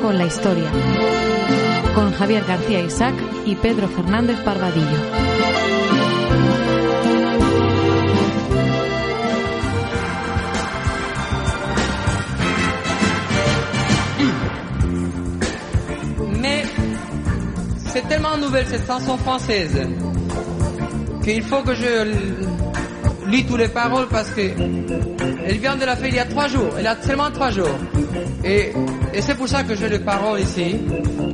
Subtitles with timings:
[0.00, 0.70] con la historia,
[1.94, 3.14] con Javier García Isaac
[3.46, 4.86] y Pedro Fernández Parvadillo.
[16.40, 16.64] Mais
[17.92, 19.86] c'est tellement nouvelle cette chanson française
[21.22, 26.08] qu'il faut que je lis toutes les paroles parce que elle vient de la faire
[26.08, 26.74] il y a trois jours.
[26.78, 27.78] Elle a seulement trois jours.
[28.48, 28.72] Et,
[29.12, 30.76] et c'est pour ça que j'ai les paroles ici.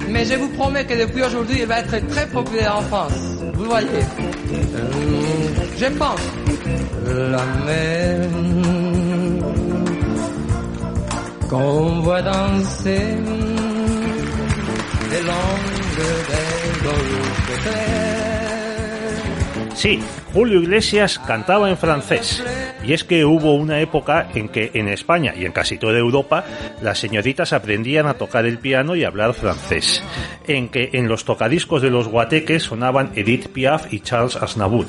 [0.08, 3.12] Mais je vous promets que depuis aujourd'hui, elle va être très populaire en France.
[3.54, 3.88] Vous voyez.
[4.74, 4.90] Euh,
[5.78, 6.20] je pense.
[7.06, 8.28] La mer
[11.48, 13.04] qu'on voit danser
[15.10, 18.14] les longues des golfes clairs.
[19.76, 20.00] Sí,
[20.34, 22.42] Julio Iglesias cantaba en francés.
[22.86, 26.44] Y es que hubo una época en que en España y en casi toda Europa
[26.82, 30.02] las señoritas aprendían a tocar el piano y hablar francés.
[30.46, 34.86] En que en los tocadiscos de los guateques sonaban Edith Piaf y Charles Aznavour.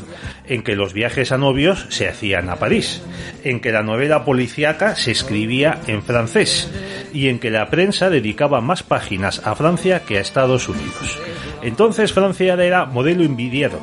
[0.47, 3.01] En que los viajes a novios se hacían a París.
[3.43, 6.71] En que la novela policíaca se escribía en francés.
[7.13, 11.17] Y en que la prensa dedicaba más páginas a Francia que a Estados Unidos.
[11.66, 13.81] Entonces Francia era modelo envidiado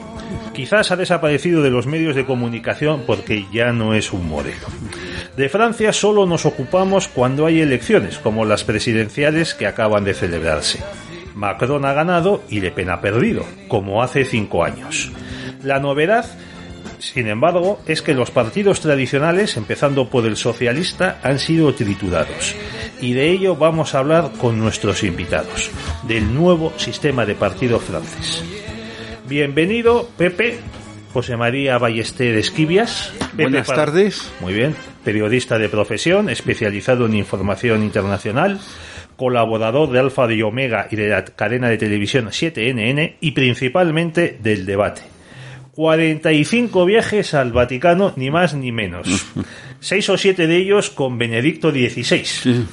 [0.53, 4.67] quizás ha desaparecido de los medios de comunicación porque ya no es un modelo.
[5.37, 10.83] De Francia solo nos ocupamos cuando hay elecciones, como las presidenciales que acaban de celebrarse.
[11.35, 15.11] Macron ha ganado y Le Pen ha perdido, como hace cinco años.
[15.63, 16.27] La novedad,
[17.03, 22.55] sin embargo, es que los partidos tradicionales, empezando por el socialista, han sido triturados.
[23.01, 25.71] Y de ello vamos a hablar con nuestros invitados,
[26.07, 28.45] del nuevo sistema de partido francés.
[29.29, 30.59] Bienvenido, Pepe.
[31.13, 33.13] José María Ballester Esquivias.
[33.33, 34.33] Pepe Buenas Par- tardes.
[34.41, 34.75] Muy bien.
[35.05, 38.61] Periodista de profesión, especializado en información internacional,
[39.17, 44.65] colaborador de Alfa y Omega y de la cadena de televisión 7NN y principalmente del
[44.65, 45.03] debate.
[45.73, 49.09] 45 viajes al Vaticano, ni más ni menos.
[49.81, 52.67] Seis o siete de ellos con Benedicto XVI.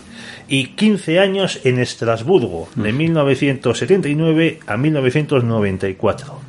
[0.47, 6.41] Y 15 años en Estrasburgo, de 1979 a 1994.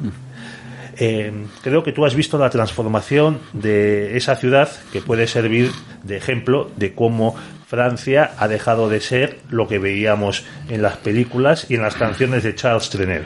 [0.99, 5.71] Eh, creo que tú has visto la transformación de esa ciudad que puede servir
[6.03, 11.67] de ejemplo de cómo Francia ha dejado de ser lo que veíamos en las películas
[11.71, 13.25] y en las canciones de Charles Trenet.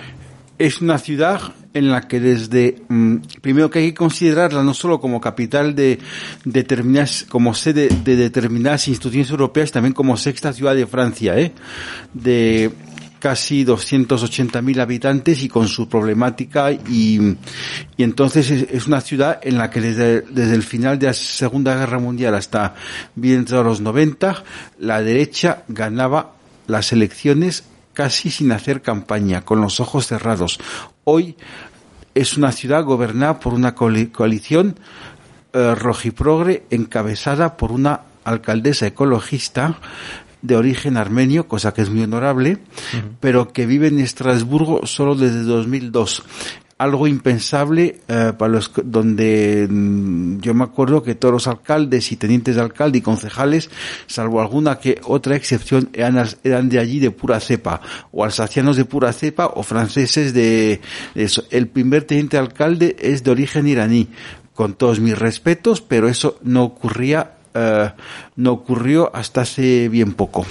[0.58, 1.40] Es una ciudad
[1.72, 5.98] en la que desde, mm, primero que hay que considerarla no solo como capital de
[6.44, 11.52] determinadas, como sede de determinadas instituciones europeas, también como sexta ciudad de Francia, ¿eh?
[12.12, 12.70] De
[13.18, 17.36] casi 280.000 habitantes y con su problemática y,
[17.96, 21.74] y entonces es, una ciudad en la que desde, desde el final de la Segunda
[21.74, 22.74] Guerra Mundial hasta
[23.14, 24.44] bien entrados los 90,
[24.80, 26.34] la derecha ganaba
[26.66, 27.64] las elecciones
[27.94, 30.58] casi sin hacer campaña, con los ojos cerrados.
[31.04, 31.36] Hoy
[32.14, 34.78] es una ciudad gobernada por una coali- coalición
[35.52, 39.78] eh, rojiprogre encabezada por una alcaldesa ecologista
[40.42, 42.58] de origen armenio, cosa que es muy honorable,
[43.20, 46.22] pero que vive en Estrasburgo solo desde 2002
[46.78, 52.16] algo impensable eh, para los donde mm, yo me acuerdo que todos los alcaldes y
[52.16, 53.70] tenientes de alcalde y concejales,
[54.06, 57.80] salvo alguna que otra excepción, eran, eran de allí de pura cepa,
[58.12, 60.80] o alsacianos de pura cepa, o franceses de,
[61.14, 61.44] de eso.
[61.50, 64.08] El primer teniente de alcalde es de origen iraní,
[64.54, 67.90] con todos mis respetos, pero eso no ocurría eh,
[68.36, 70.44] no ocurrió hasta hace bien poco.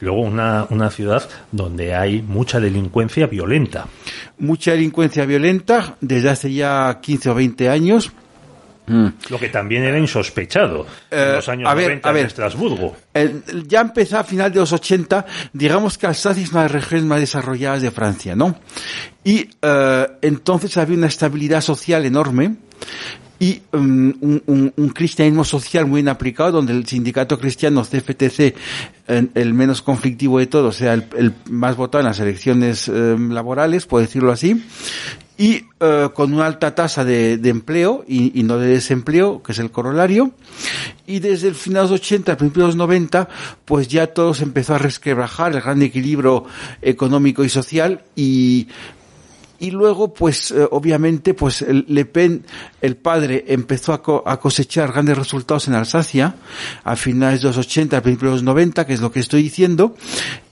[0.00, 3.86] Luego una, una ciudad donde hay mucha delincuencia violenta.
[4.38, 8.12] Mucha delincuencia violenta desde hace ya 15 o 20 años.
[8.86, 12.26] Lo que también era insospechado en Eh, los años a ver, 90 a en ver.
[12.26, 12.96] Estrasburgo.
[13.14, 15.24] Eh, ya empezó a final de los 80,
[15.54, 18.58] digamos que Alsacia es una de las regiones más desarrolladas de Francia, ¿no?
[19.24, 22.56] Y eh, entonces había una estabilidad social enorme
[23.38, 29.26] y um, un, un- cristianismo social muy bien aplicado, donde el sindicato cristiano CFTC, eh,
[29.34, 33.86] el menos conflictivo de todos, sea el, el más votado en las elecciones eh, laborales,
[33.86, 34.62] por decirlo así,
[35.36, 39.70] y eh, con una alta tasa de, empleo y, no de desempleo, que es el
[39.70, 40.32] corolario.
[41.06, 43.28] Y desde el final de los 80, al principio de los 90,
[43.64, 46.44] pues ya todo se empezó a resquebrajar, el gran equilibrio
[46.82, 48.68] económico y social y
[49.64, 52.44] y luego, pues, eh, obviamente, pues, el Le Pen,
[52.82, 56.34] el padre, empezó a, co- a cosechar grandes resultados en Alsacia,
[56.84, 59.42] a finales de los 80, a principios de los 90, que es lo que estoy
[59.42, 59.94] diciendo,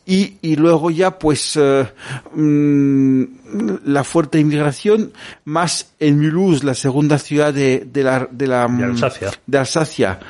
[0.07, 1.87] y, y luego ya, pues, eh,
[2.35, 3.23] mm,
[3.85, 5.13] la fuerte inmigración,
[5.45, 9.31] más en Mulhouse, la segunda ciudad de, de la, de la, De Alsacia.
[9.47, 10.21] de Alsacia,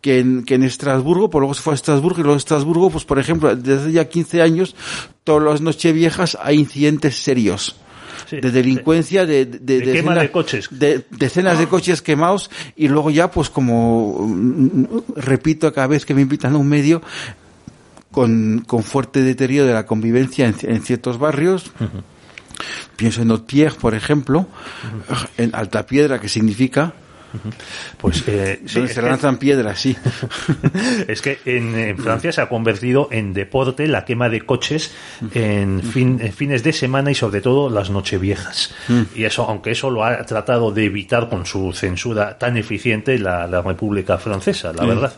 [0.00, 3.04] que en, que en Estrasburgo, por luego se fue a Estrasburgo y luego Estrasburgo, pues
[3.04, 4.76] por ejemplo, desde ya 15 años,
[5.24, 7.76] todas las noches viejas hay incidentes serios.
[8.28, 10.68] Sí, de delincuencia, de, de, De quema de coches.
[10.70, 14.84] de decenas de coches quemados y luego ya pues como mm,
[15.16, 17.02] repito cada vez que me invitan a un medio
[18.10, 21.70] con, con fuerte deterioro de la convivencia en, en ciertos barrios
[22.96, 24.46] pienso en Haute-Pierre por ejemplo
[25.36, 26.94] en Alta Piedra que significa
[27.98, 29.96] Pues eh, sí, se lanzan piedras sí.
[31.08, 34.92] Es que en, en Francia se ha convertido en deporte la quema de coches
[35.34, 38.74] en, fin- en fines de semana y sobre todo las nocheviejas.
[39.14, 43.46] Y eso, aunque eso lo ha tratado de evitar con su censura tan eficiente la,
[43.46, 45.12] la República Francesa, la verdad.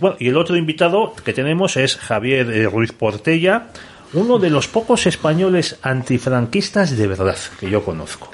[0.00, 3.66] Bueno, y el otro invitado que tenemos es Javier eh, Ruiz Portella,
[4.12, 8.30] uno de los pocos españoles antifranquistas de verdad que yo conozco.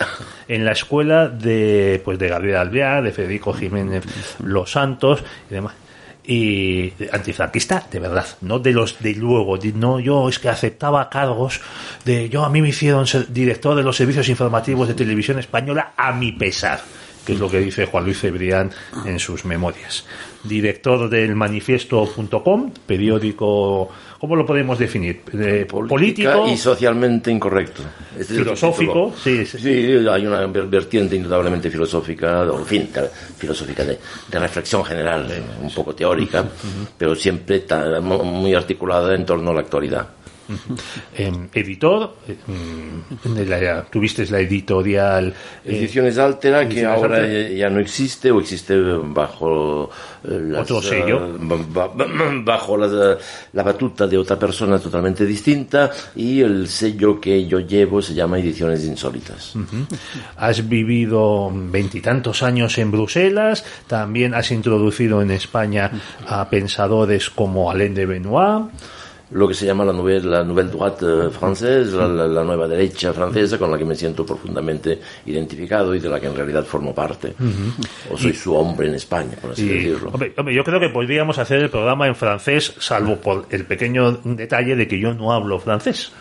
[0.47, 4.05] En la escuela de, pues, de Gabriel Alvear, de Federico Jiménez
[4.41, 5.75] Los Santos y demás
[6.27, 11.61] y antifranquista de verdad, no de los de luego, no yo es que aceptaba cargos
[12.05, 15.93] de yo a mí me hicieron ser director de los servicios informativos de televisión española
[15.97, 16.81] a mi pesar,
[17.27, 18.71] que es lo que dice Juan Luis Cebrián
[19.05, 20.07] en sus memorias.
[20.43, 23.91] Director del manifiesto.com, periódico,
[24.25, 25.21] ¿cómo lo podemos definir?
[25.21, 27.83] Política político, y socialmente incorrecto.
[28.19, 29.59] Este filosófico, sí, sí.
[29.59, 32.89] Sí, hay una ver- vertiente indudablemente filosófica, o en fin,
[33.37, 33.99] filosófica de,
[34.31, 35.29] de reflexión general,
[35.61, 36.43] un poco teórica,
[36.97, 37.57] pero siempre
[38.01, 40.09] muy articulada en torno a la actualidad.
[41.17, 45.29] Eh, editor, eh, la- tuviste la editorial
[45.65, 47.49] eh, Ediciones Altera, que ahora Altera.
[47.51, 49.91] ya no existe o existe bajo
[50.25, 51.27] eh, las, Otro sello.
[51.37, 51.93] eh, ba-
[52.45, 53.17] bajo la,
[53.53, 58.39] la batuta de otra persona totalmente distinta y el sello que yo llevo se llama
[58.39, 59.55] Ediciones Insólitas.
[60.37, 65.91] Has vivido veintitantos años en Bruselas, también has introducido en España
[66.27, 68.67] a pensadores como Alain de Benoit.
[69.31, 73.13] Lo que se llama la nouvelle, la nouvelle droite eh, française, la, la- nueva derecha
[73.13, 76.95] francesa, con la que me siento profundamente identificado y de la que en realidad formo
[76.95, 77.35] parte.
[78.11, 80.11] O soy su hombre en España, por así Y, decirlo.
[80.13, 84.13] hombre, hombre, yo creo que podríamos hacer el programa en francés, salvo por el pequeño
[84.25, 86.13] detalle de que yo no hablo francés.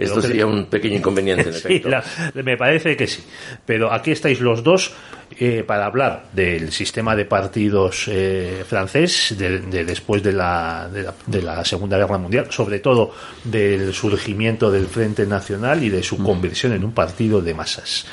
[0.00, 1.88] Esto sería un pequeño inconveniente, en Sí, efecto.
[1.88, 2.04] la-
[2.42, 3.22] me parece que sí.
[3.66, 4.92] Pero aquí estáis los dos
[5.38, 11.02] eh, para hablar del sistema de partidos eh, francés de, de después de la, de,
[11.04, 13.14] la, de la Segunda Guerra Mundial, sobre todo
[13.44, 18.06] del surgimiento del Frente Nacional y de su conversión en un partido de masas.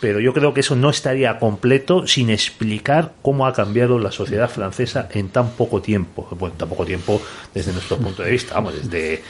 [0.00, 4.48] Pero yo creo que eso no estaría completo sin explicar cómo ha cambiado la sociedad
[4.48, 6.28] francesa en tan poco tiempo.
[6.38, 7.20] Bueno, tan poco tiempo
[7.52, 9.22] desde nuestro punto de vista, vamos, desde,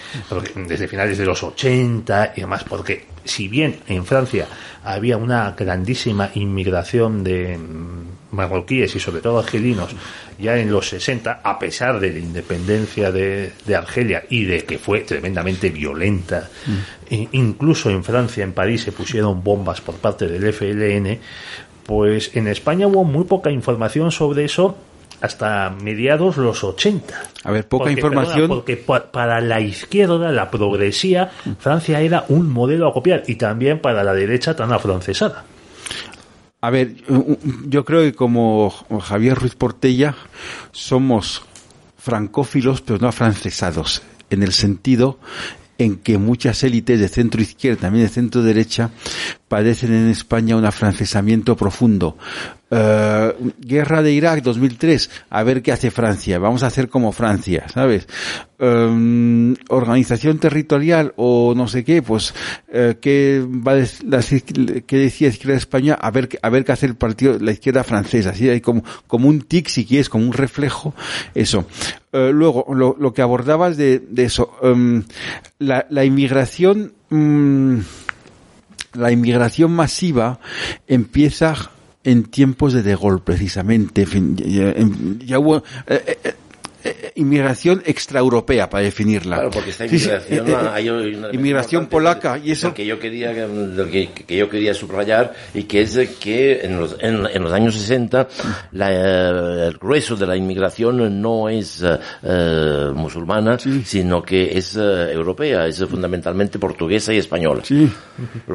[0.67, 4.47] desde finales de los 80 y demás, porque si bien en Francia
[4.85, 7.59] había una grandísima inmigración de
[8.31, 9.91] marroquíes y sobre todo argelinos
[10.39, 14.79] ya en los 60, a pesar de la independencia de, de Argelia y de que
[14.79, 16.49] fue tremendamente violenta,
[17.11, 21.19] e incluso en Francia, en París, se pusieron bombas por parte del FLN,
[21.85, 24.77] pues en España hubo muy poca información sobre eso
[25.21, 27.23] hasta mediados los 80.
[27.43, 28.35] A ver, poca Porque, información.
[28.35, 33.35] perdona, porque pa- para la izquierda, la progresía, Francia era un modelo a copiar y
[33.35, 35.45] también para la derecha tan afrancesada.
[36.61, 36.97] A ver,
[37.67, 38.71] yo creo que como
[39.01, 40.17] Javier Ruiz Portella
[40.73, 41.43] somos
[41.97, 45.19] francófilos, pero no afrancesados, en el sentido
[45.79, 48.91] en que muchas élites de centro izquierda, también de centro derecha,
[49.47, 52.19] padecen en España un afrancesamiento profundo.
[52.71, 57.65] Eh, guerra de Irak 2003, a ver qué hace Francia, vamos a hacer como Francia,
[57.73, 58.07] ¿sabes?
[58.59, 62.35] Eh, organización territorial o no sé qué, pues
[62.71, 64.21] eh, qué va la
[64.87, 67.85] qué decía la izquierda española, a ver a ver qué hace el partido la izquierda
[67.85, 70.95] francesa, así hay como un tic si quieres, como un reflejo,
[71.35, 71.65] eso.
[72.13, 74.53] Luego lo, que abordabas de, eso,
[75.59, 77.79] la, la inmigración mm,
[78.95, 80.41] la inmigración masiva
[80.87, 81.71] empieza
[82.09, 84.03] en tiempos de De Gaulle, precisamente.
[84.03, 86.35] En fin, ya, hubo, eh, eh,
[86.85, 89.37] eh, inmigración extraeuropea, para definirla.
[89.37, 92.73] Claro, porque esta Sí, sí, inmigración, eh, eh, hay un elemento inmigración polaca, y eso...
[92.75, 97.27] que yo quería que, que yo quería subrayar y que es que en los, en,
[97.27, 98.29] en los años 60
[98.73, 101.83] la, eh, el grueso de la inmigración no es
[102.23, 107.63] eh, musulmana sino que es eh, europea es fundamentalmente portuguesa y española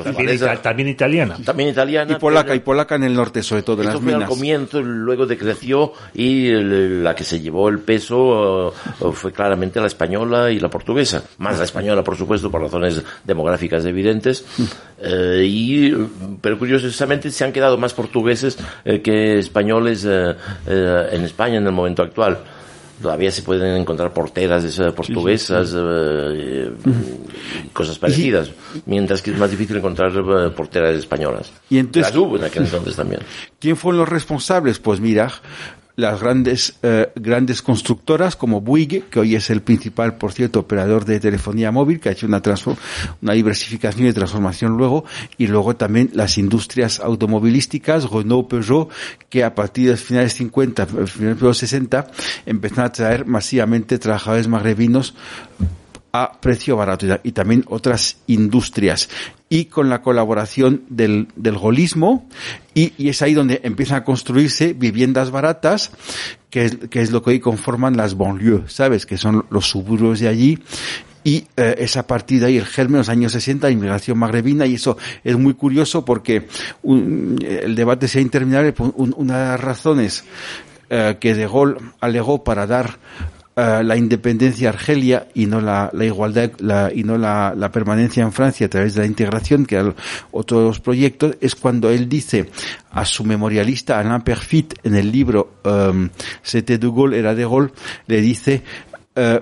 [0.04, 0.54] También, ita-
[0.88, 1.38] italiana.
[1.44, 4.12] también italiana y polaca, pero- y polaca en el norte, sobre todo, de las fue
[4.12, 4.30] al minas.
[4.30, 8.74] comienzo, luego decreció y el- la que se llevó el peso o
[9.12, 11.24] fue claramente la española y la portuguesa.
[11.38, 14.46] Más la española, por supuesto, por razones demográficas evidentes.
[15.00, 15.94] Eh, y,
[16.42, 20.36] pero curiosamente se han quedado más portugueses eh, que españoles eh,
[20.68, 22.38] eh, en España en el momento actual.
[23.02, 26.72] Todavía se pueden encontrar porteras eh, portuguesas, eh,
[27.66, 28.52] y cosas parecidas,
[28.86, 31.52] mientras que es más difícil encontrar eh, porteras españolas.
[31.70, 33.22] Y entonces- Las hubo en aquel entonces también.
[33.60, 34.80] ¿Quién fueron los responsables?
[34.80, 35.30] Pues mira,
[35.96, 41.06] las grandes, eh, grandes constructoras como Bouygues, que hoy es el principal, por cierto, operador
[41.06, 42.42] de telefonía móvil, que ha hecho una,
[43.22, 45.06] una diversificación y transformación luego,
[45.38, 48.90] y luego también las industrias automovilísticas, Renault, Peugeot,
[49.30, 52.08] que a partir de los finales 50, finales de los 60,
[52.46, 55.14] empezaron a traer masivamente trabajadores magrebinos
[56.16, 59.10] a precio barato y también otras industrias
[59.50, 62.30] y con la colaboración del, del golismo
[62.76, 65.92] y, y es ahí donde empiezan a construirse viviendas baratas
[66.52, 69.08] que es, que es lo que hoy conforman las banlieues, ¿sabes?
[69.08, 70.60] Que son los suburbios de allí
[71.24, 74.68] y eh, es a partir de ahí el germen, los años 60, la inmigración magrebina,
[74.68, 76.48] y eso es muy curioso porque
[76.84, 78.74] un- el debate sea interminable.
[78.78, 80.26] un- una de las razones
[80.90, 82.98] eh, que De Gaulle alegó para dar
[83.56, 87.72] eh, la independencia a Argelia y no la, la igualdad la- y no la, la
[87.72, 89.94] permanencia en Francia a través de la integración, que era
[90.32, 92.50] otro de los proyectos, es cuando él dice
[92.92, 96.10] a su memorialista Alain Perfit en el libro um,
[96.44, 97.72] C'était de Gaulle, era de Gaulle,
[98.08, 98.64] le dice
[99.16, 99.42] eh,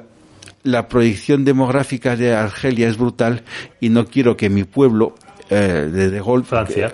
[0.63, 3.43] la proyección demográfica de Argelia es brutal
[3.79, 5.15] y no quiero que mi pueblo
[5.51, 6.43] eh, de De Gaulle,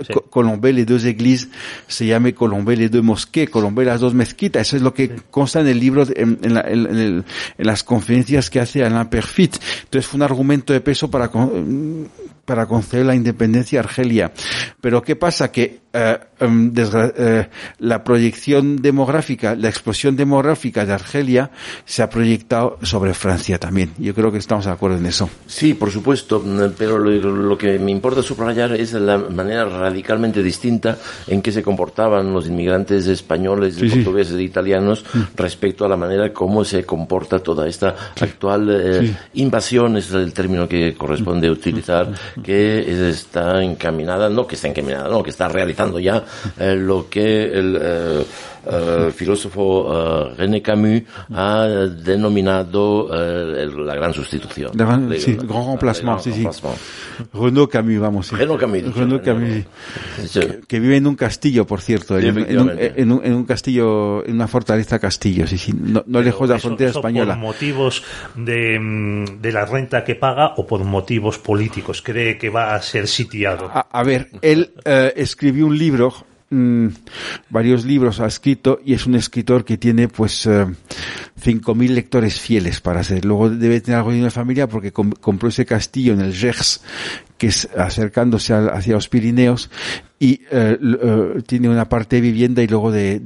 [0.04, 0.14] sí.
[0.30, 1.50] Colombé les deux églises
[1.88, 4.62] se llame Colombé les deux mosquées, Colombé las dos mezquitas.
[4.68, 7.24] Eso es lo que consta en el libro, en, en la- en- el-
[7.58, 9.56] en las conferencias que hace Alain Perfit.
[9.86, 11.30] Entonces fue un argumento de peso para,
[12.48, 14.32] para conceder la independencia a Argelia.
[14.80, 15.52] Pero ¿qué pasa?
[15.52, 17.48] Que eh, em, eh,
[17.80, 21.52] la proyección demográfica, la explosión demográfica de Argelia
[21.84, 23.92] se ha proyectado sobre Francia también.
[23.98, 25.30] Yo creo que estamos de acuerdo en eso.
[25.46, 30.42] Sí, por supuesto, mm, pero lo, lo que me importa subrayar es la manera radicalmente
[30.42, 33.96] distinta en que se comportaban los inmigrantes españoles, Sí, sí.
[33.98, 35.04] portugueses e italianos
[35.36, 40.68] respecto a la manera como se comporta toda esta actual eh, invasión, es el término
[40.68, 42.14] que corresponde utilizar,
[42.44, 46.24] que es- está encaminada, no que está encaminada, no, que está realizando ya
[46.60, 48.26] eh, lo que el eh,
[48.72, 49.88] eh, filósofo
[50.32, 51.02] eh, René Camus
[51.34, 54.72] ha denominado eh, el- la gran sustitución.
[54.76, 56.62] La gran- Le- sí, la- remplacement, el sí, gran sí.
[57.34, 58.28] Renaud Camus, vamos.
[58.28, 58.36] sí.
[58.36, 60.40] Renaud Camus, dicho, Renaud Renaud Camus, sí.
[60.40, 63.34] que, que vive en un castillo, por cierto, Sí, en, en un, en un- en
[63.34, 66.90] un castillo, en una fortaleza castillo, sí, sí, no, no lejos de la Eso- frontera
[66.92, 67.34] eso española.
[67.34, 68.04] ¿Por motivos
[68.36, 72.02] de, mm, de la renta que paga o por motivos políticos?
[72.02, 73.72] ¿Cree que va a ser sitiado?
[73.74, 76.14] A, a ver, él eh, escribió un libro,
[76.50, 76.88] mm,
[77.50, 80.66] varios libros ha escrito y es un escritor que tiene pues eh,
[81.44, 83.26] 5.000 lectores fieles para ser.
[83.26, 86.82] Luego debe tener algo de una familia porque com- compró ese castillo en el Gers,
[87.38, 89.70] que es acercándose al- hacia los Pirineos
[90.20, 93.22] y eh, eh, tiene una parte de vivienda y luego de,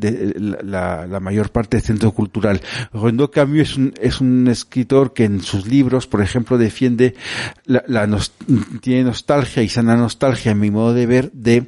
[0.62, 2.60] la mayor parte de centro cultural.
[2.94, 7.16] Renaud Camus es un, es un escritor que en sus libros, por ejemplo, defiende
[7.66, 8.34] la, la nos-
[8.82, 11.68] tiene nostalgia y sana nostalgia, en mi modo de ver, de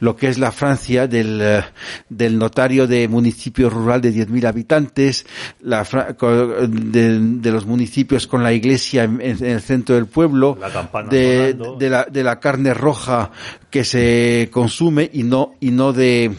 [0.00, 1.62] lo que es la Francia del, eh,
[2.08, 5.24] del notario de municipio rural de 10.000 habitantes,
[5.60, 11.02] la De, de los municipios con la iglesia en, en el centro del pueblo, La
[11.08, 13.30] de, de la, de la carne roja
[13.70, 16.30] que se consume y no y no de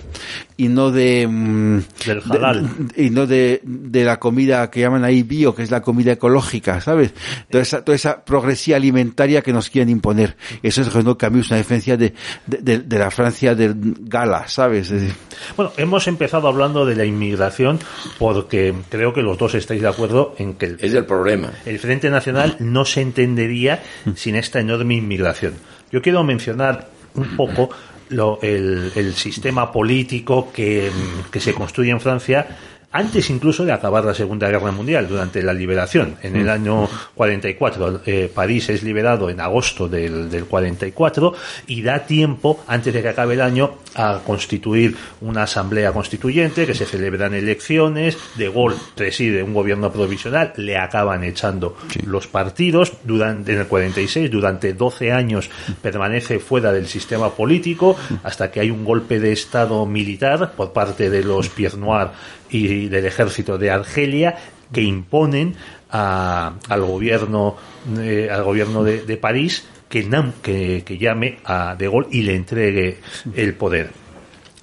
[0.58, 2.70] y no de mm, Del de- halal.
[2.96, 6.80] y no de, de la comida que llaman ahí bio que es la comida ecológica
[6.80, 7.14] sabes
[7.52, 10.38] toda esa, toda esa progresía alimentaria que nos quieren imponer.
[10.64, 12.14] Eso es Renaud Camus una defensa de,
[12.48, 14.94] de, de- de la Francia del Gala sabes
[15.58, 17.80] Bueno, hemos empezado hablando de la inmigración
[18.18, 21.52] porque creo que los dos estáis de acuerdo en que el, Es el problema.
[21.66, 23.82] el Frente Nacional no se entendería
[24.16, 25.54] sin esta enorme inmigración.
[25.92, 27.70] Yo quiero mencionar un poco
[28.10, 30.90] lo- el, el sistema político que,
[31.32, 32.46] que se construye en Francia
[32.96, 36.16] antes incluso de acabar la Segunda Guerra Mundial, durante la liberación.
[36.24, 41.34] En el año 44, eh, París es liberado en agosto del, del 44
[41.68, 46.74] y da tiempo, antes de que acabe el año, a constituir una asamblea constituyente, que
[46.74, 51.76] se celebran elecciones, De Gaulle preside un gobierno provisional, le acaban echando
[52.06, 55.50] los partidos, durante, en el 46, durante 12 años
[55.82, 61.10] permanece fuera del sistema político, hasta que hay un golpe de Estado militar por parte
[61.10, 62.08] de los Pierre Noir
[62.56, 64.36] y del ejército de Argelia,
[64.72, 65.56] que imponen
[65.92, 67.56] a- al gobierno,
[68.00, 72.22] eh, al gobierno de, de París que, nam- que, que llame a De Gaulle y
[72.24, 72.98] le entregue
[73.36, 73.92] el poder.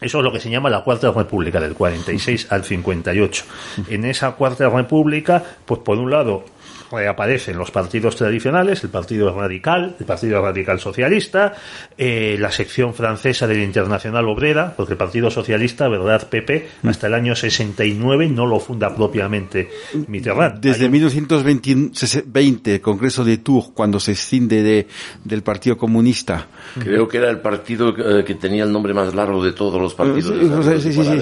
[0.01, 3.45] Eso es lo que se llama la Cuarta República, del 46 al 58.
[3.89, 6.45] En esa Cuarta República, pues por un lado,
[6.93, 11.55] reaparecen los partidos tradicionales, el Partido Radical, el Partido Radical Socialista,
[11.97, 17.07] eh, la sección francesa de la Internacional Obrera, porque el Partido Socialista, verdad, PP, hasta
[17.07, 19.71] el año 69 no lo funda propiamente
[20.07, 20.61] Mitterrand.
[20.61, 24.87] Desde 1920, el Congreso de Tours, cuando se escinde de,
[25.25, 26.47] del Partido Comunista.
[26.79, 29.95] Creo que era el partido eh, que tenía el nombre más largo de todos los
[29.95, 30.35] partidos.
[30.83, 31.17] Sí, sí, sí.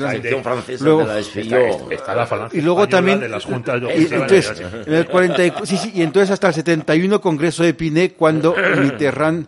[0.00, 1.90] La sección francesa de la SFIO.
[1.90, 5.76] Está la Y luego también- de las juntas de entonces, en el 40 y- sí,
[5.76, 9.46] sí, y entonces hasta el 71 Congreso de Pinet, cuando Mitterrand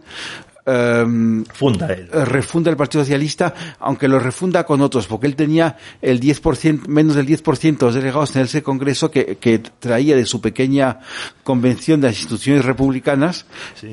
[1.52, 2.08] funda él.
[2.12, 6.86] eh, refunda el Partido Socialista, aunque lo refunda con otros, porque él tenía el 10%,
[6.86, 11.00] menos del 10% de los delegados en ese Congreso que, que traía de su pequeña
[11.42, 13.44] convención de las instituciones republicanas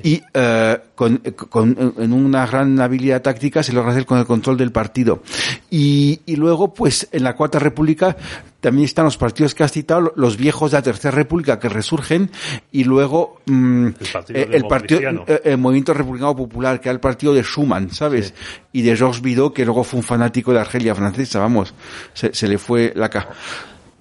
[0.03, 1.17] y eh, con,
[1.49, 5.23] con- en una gran habilidad táctica se logra hacer con el control del partido.
[5.71, 8.15] Y, y luego, pues, en la Cuarta República
[8.59, 12.29] también están los partidos que has citado, los viejos de la Tercera República que resurgen
[12.71, 15.23] y luego mm, Partido eh, el partido, Democristiano.
[15.27, 18.33] eh, el movimiento republicano popular, que era el partido de Schuman, ¿sabes?
[18.73, 21.73] Y de Georges Bidault, que luego fue un fanático de Argelia francesa, vamos,
[22.13, 23.09] se, se le fue la,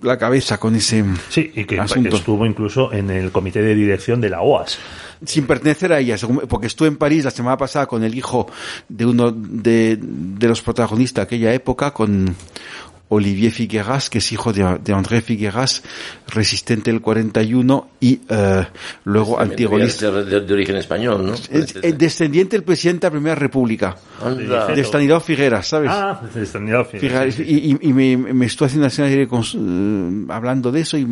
[0.02, 2.16] la cabeza con ese Sí, y que asunto.
[2.16, 4.78] estuvo incluso en el comité de dirección de la OAS.
[5.24, 6.14] Sin pertenecer a ella,
[6.48, 8.46] porque estuve en París la semana pasada con el hijo
[8.88, 12.36] de uno de, de los protagonistas de aquella época, con
[13.10, 15.82] Olivier Figueras, que es hijo de, de André Figueras,
[16.28, 18.66] resistente del 41 y eh,
[19.04, 19.98] luego Debía antigonista.
[20.12, 21.32] ser de, de origen español, ¿no?
[21.34, 24.66] Es- es descendiente del presidente de la Primera República, Anda.
[24.66, 25.90] de Estanislao Figueras, ¿sabes?
[25.92, 27.34] Ah, desde Estanislao Figueres.
[27.36, 30.80] Fíjate, y, y- y me, me estoy haciendo una serie de cons- eh, hablando de
[30.80, 31.06] eso y,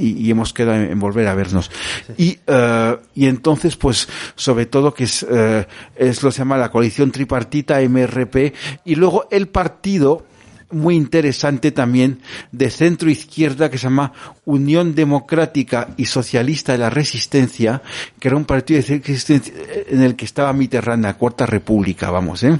[0.00, 1.70] y- y hemos quedado en, en volver a vernos.
[2.18, 6.56] Y, eh, y entonces, pues, sobre todo que es, eh, es lo que se llama
[6.56, 8.52] la coalición tripartita MRP
[8.84, 10.26] y luego el partido
[10.70, 12.20] muy interesante también
[12.52, 14.12] de centro izquierda que se llama
[14.44, 17.82] Unión Democrática y Socialista de la Resistencia,
[18.18, 19.52] que era un partido de izquierda
[19.88, 22.58] en el que estaba Mitterrand, la Cuarta República, vamos, ¿eh?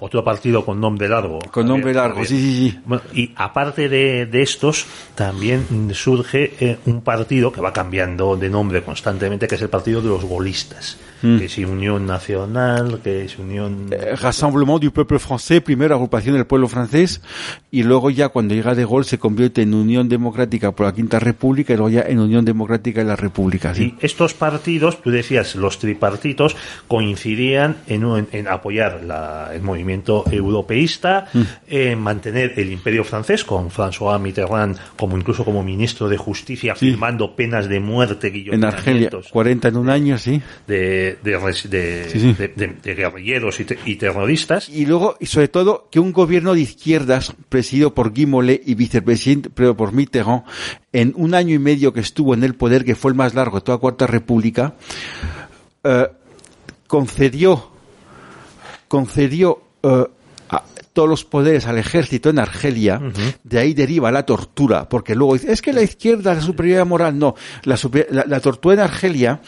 [0.00, 1.38] Otro partido con nombre largo.
[1.50, 2.80] Con nombre largo, sí, sí, sí.
[2.84, 8.48] Bueno, y aparte de, de estos, también surge eh, un partido que va cambiando de
[8.48, 10.98] nombre constantemente, que es el partido de los golistas.
[11.20, 13.86] Que es Unión Nacional, que es Unión...
[13.90, 17.20] Eh, Rassemblement du Peuple Français, primero agrupación del pueblo francés,
[17.70, 21.18] y luego ya cuando llega De Gaulle se convierte en Unión Democrática por la Quinta
[21.18, 23.74] República y luego ya en Unión Democrática de la República.
[23.74, 23.94] ¿sí?
[24.00, 26.56] Y estos partidos, tú decías, los tripartitos,
[27.06, 31.40] coincidían en, un- en apoyar la- el movimiento europeísta, Mm.
[31.68, 36.90] en mantener el imperio francés, con François Mitterrand como incluso como ministro de justicia, Sí.
[36.90, 40.40] firmando penas de muerte, En Argelia, guillotinamientos 40 en un año, sí.
[40.66, 42.32] de, de, res- de- Sí, sí.
[42.34, 44.68] de- de- de guerrilleros y, te- y terroristas.
[44.68, 48.74] Y luego, y sobre todo, que un gobierno de izquierdas, presidido por Guy Mollet y
[48.74, 50.42] vicepresidente pero por Mitterrand,
[50.92, 53.58] en un año y medio que estuvo en el poder, que fue el más largo
[53.58, 54.74] de toda Cuarta República,
[55.84, 56.08] eh,
[56.86, 57.70] concedió,
[58.88, 60.04] concedió eh,
[60.50, 63.00] a- todos los poderes al ejército en Argelia,
[63.44, 67.18] de ahí deriva la tortura, porque luego dice, es que la izquierda, la superioridad moral,
[67.18, 69.40] no, la, super- la- la tortura en Argelia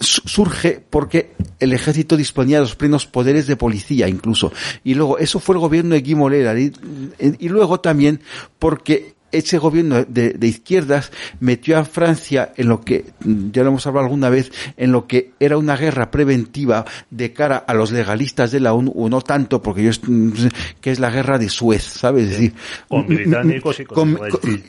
[0.00, 4.52] surge porque el ejército disponía de los plenos poderes de policía incluso.
[4.84, 6.72] Y luego, eso fue el gobierno de Guy Mollet.
[7.18, 8.20] Y, y luego también
[8.58, 13.70] porque ese gobierno de, de izquierdas metió a Francia en lo que, mm, ya lo
[13.70, 17.92] hemos hablado alguna vez, en lo que era una guerra preventiva de cara a los
[17.92, 20.32] legalistas de la ONU, o no tanto, porque yo, mm,
[20.80, 22.24] que es la guerra de Suez, ¿sabes?
[22.24, 22.54] Es decir,
[22.88, 24.18] Con británicos y con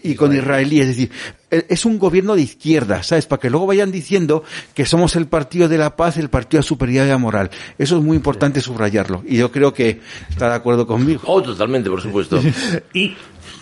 [0.04, 1.12] y con israelíes, es decir,
[1.50, 3.26] eh, es un gobierno de izquierda, ¿sabes?
[3.26, 4.44] Para que luego vayan diciendo
[4.74, 7.50] que somos el partido de la paz, el partido de la superioridad moral.
[7.78, 9.24] Eso es muy importante subrayarlo.
[9.26, 11.22] Y yo creo que está de acuerdo conmigo.
[11.26, 12.40] Oh, totalmente, por supuesto.
[12.94, 13.16] Y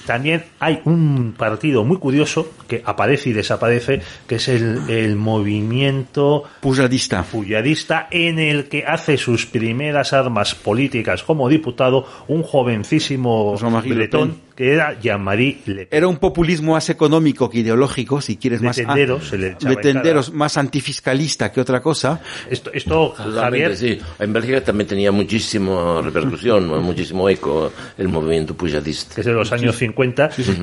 [0.05, 6.43] también hay un partido muy curioso que aparece y desaparece, que es el, el movimiento
[6.61, 7.23] Pujadista.
[7.23, 14.45] fuyadista en el que hace sus primeras armas políticas como diputado un jovencísimo Le bretón
[14.55, 15.97] que era Jean-Marie Le Pen.
[15.97, 18.75] Era un populismo más económico que ideológico, si quieres De más.
[18.77, 22.21] tenderos, se le de tenderos, más antifiscalista que otra cosa.
[22.49, 23.99] Esto, esto Javier, sí.
[24.17, 29.15] En Bélgica también tenía muchísima repercusión, muchísimo eco el movimiento pujadista.
[29.15, 29.94] que es de los años 50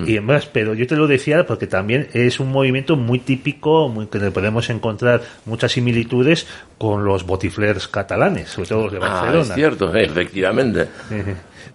[0.07, 4.07] y demás, pero yo te lo decía porque también es un movimiento muy típico, muy,
[4.07, 6.47] que podemos encontrar muchas similitudes
[6.79, 9.41] con los botiflers catalanes, sobre todo los de Ah, Barcelona.
[9.49, 10.87] es cierto, efectivamente.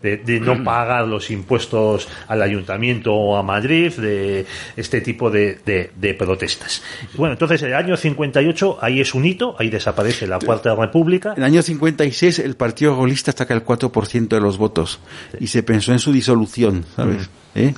[0.02, 4.46] De, de no pagar los impuestos al ayuntamiento o a Madrid, de
[4.76, 6.82] este tipo de, de- de protestas.
[7.16, 11.32] Bueno, entonces el año 58 ahí es un hito, ahí desaparece la Cuarta República.
[11.34, 15.00] En el año 56 el Partido Golista saca el 4% de los votos
[15.40, 17.30] y se pensó en su disolución, ¿sabes?
[17.56, 17.74] ¿Eh?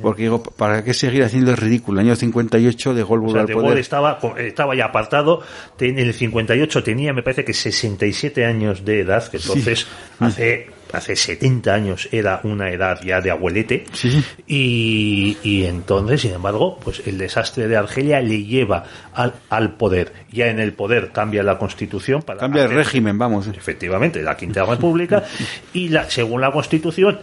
[0.00, 2.00] Porque digo, ¿para qué seguir haciendo el ridículo?
[2.00, 3.68] En el año 58 de Gaulle O volvió sea, al De poder.
[3.68, 5.42] Gaulle estaba, estaba ya apartado.
[5.78, 9.86] En el 58 tenía, me parece que 67 años de edad, que entonces
[10.20, 13.84] hace, hace 70 años era una edad ya de abuelete.
[13.92, 14.22] Sí.
[14.46, 20.12] Y, y entonces, sin embargo, pues el desastre de Argelia le lleva al, al poder.
[20.32, 23.46] Ya en el poder cambia la constitución para Cambia el régimen, vamos.
[23.46, 25.24] efectivamente, la Quinta República,
[25.72, 27.20] y la, según la Constitución,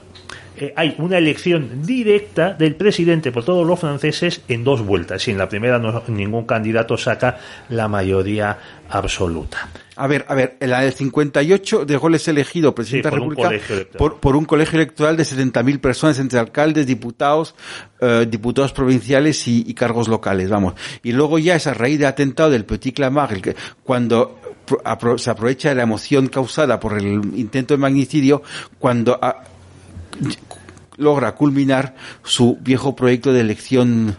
[0.57, 5.31] eh, hay una elección directa del presidente por todos los franceses en dos vueltas, y
[5.31, 7.37] en la primera no- ningún candidato saca
[7.69, 8.57] la mayoría
[8.89, 9.67] absoluta.
[9.97, 13.17] A ver, a ver, en la del 58 de Gaulle es elegido presidente Sí, de
[13.17, 13.49] por la un República
[13.97, 17.55] por, por un colegio electoral de 70.000 personas entre alcaldes, diputados,
[18.01, 20.73] eh, diputados provinciales y, y cargos locales, vamos.
[21.03, 24.83] Y luego ya es a raíz del atentado del Petit Clamart, el que, cuando pro-
[24.83, 27.05] apro- se aprovecha de la emoción causada por el
[27.37, 28.43] intento de magnicidio,
[28.79, 29.43] cuando ah,
[30.97, 34.15] logra culminar su viejo proyecto de elección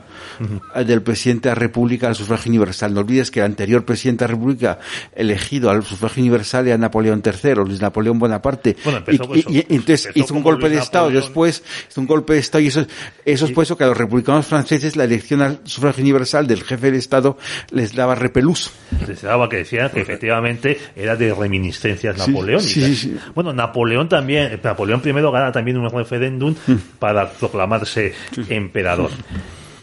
[0.74, 2.92] eh, del presidente de la República al sufragio universal.
[2.94, 4.78] No olvides que el anterior presidente de la República
[5.14, 8.76] elegido al sufragio universal era Napoleón III, Luis Napoleón Bonaparte.
[8.84, 11.22] Bueno, empezó y, con y- y entonces hizo un golpe de Estado, Napoleón.
[11.24, 12.86] después hizo un golpe de Estado y eso,
[13.24, 16.62] eso es por eso que a los republicanos franceses la elección al sufragio universal del
[16.62, 17.38] jefe del Estado
[17.70, 18.70] les daba repelús.
[19.06, 22.70] Les daba que decía que efectivamente era de reminiscencias Sí, napoleónicas.
[22.72, 23.16] sí, sí.
[23.34, 26.74] Bueno, Napoleón también, Napoleón I gana también un referéndum Mm.
[26.98, 28.14] para proclamarse
[28.48, 29.10] emperador.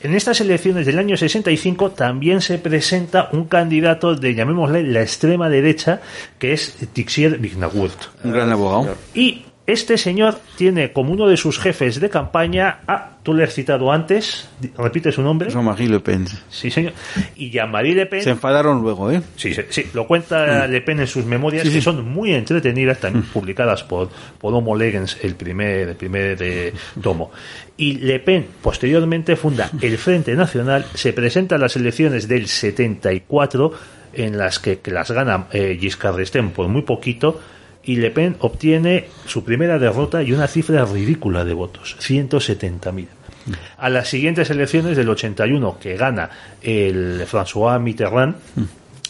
[0.04, 5.48] En estas elecciones del año 65 también se presenta un candidato de, llamémosle, la extrema
[5.50, 6.02] derecha,
[6.38, 8.08] que es Tixier Vignagourt.
[8.22, 8.98] Un gran abogado.
[9.16, 13.54] Y este señor tiene como uno de sus jefes de campaña, ah, tú le has
[13.54, 15.50] citado antes, repite su nombre.
[15.50, 16.28] Jean-Marie Le Pen.
[16.50, 16.92] Sí, señor.
[17.38, 18.22] Y Jean-Marie Le Pen.
[18.24, 19.22] Se enfadaron luego, ¿eh?
[19.38, 21.82] Sí, sí, lo cuenta Le Pen en sus memorias, Sí, que sí.
[21.82, 27.32] son muy entretenidas, también publicadas por, por Homo Legens, el primer, el primer eh, tomo.
[27.78, 33.72] Y Le Pen, posteriormente, funda el Frente Nacional, se presenta a las elecciones del 74,
[34.14, 37.40] en las que, que las gana eh, Giscard d'Estaing por muy poquito,
[37.84, 43.08] y Le Pen obtiene su primera derrota y una cifra ridícula de votos, 170.000.
[43.78, 46.30] A las siguientes elecciones del 81, que gana
[46.62, 48.36] el François Mitterrand,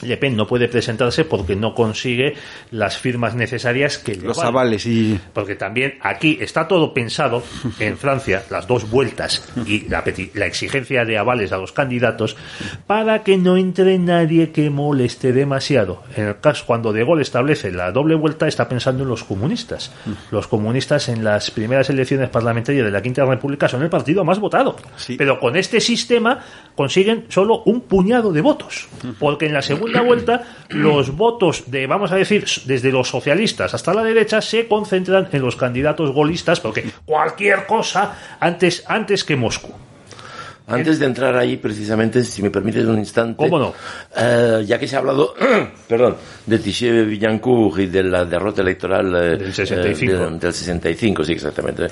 [0.01, 2.33] Le Pen no puede presentarse porque no consigue
[2.71, 4.49] las firmas necesarias que le Los valen.
[4.49, 5.17] avales y...
[5.33, 7.41] Porque también aquí está todo pensado
[7.79, 10.03] en Francia, las dos vueltas y la,
[10.33, 12.35] la exigencia de avales a los candidatos,
[12.85, 16.03] para que no entre nadie que moleste demasiado.
[16.17, 19.91] En el caso, cuando De Gaulle establece la doble vuelta, está pensando en los comunistas.
[20.31, 24.39] Los comunistas en las primeras elecciones parlamentarias de la Quinta República son el partido más
[24.39, 24.75] votado.
[24.97, 25.15] Sí.
[25.17, 26.39] Pero con este sistema
[26.75, 28.87] consiguen solo un puñado de votos.
[29.19, 33.93] Porque en la segunda vuelta, los votos de, vamos a decir, desde los socialistas hasta
[33.93, 39.71] la derecha, se concentran en los candidatos golistas, porque cualquier cosa antes, antes que Moscú.
[40.65, 43.35] Antes de entrar ahí, precisamente, si me permites un instante.
[43.35, 43.73] ¿Cómo no?
[44.15, 45.33] eh, ya que se ha hablado,
[45.89, 46.15] perdón,
[46.45, 50.13] de Tiché Villancourt y de la derrota electoral eh, Del 65.
[50.13, 51.87] eh, de- del 65, sí, exactamente.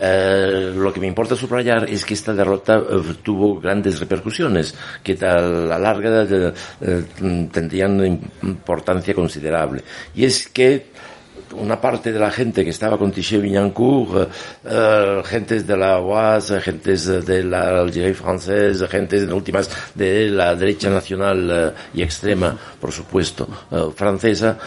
[0.00, 5.18] Eh, lo que me importa subrayar es que esta derrota eh, tuvo grandes repercusiones que
[5.24, 7.04] a la larga eh, eh,
[7.50, 9.82] tendrían importancia considerable.
[10.14, 10.86] Y es que
[11.56, 14.30] una parte de la gente que estaba con Tiché Villancourt,
[14.64, 20.54] eh, gentes de la OAS, gentes de la Algérie francesa, gentes en últimas de la
[20.54, 23.48] derecha nacional y extrema, por supuesto,
[23.96, 24.58] francesa,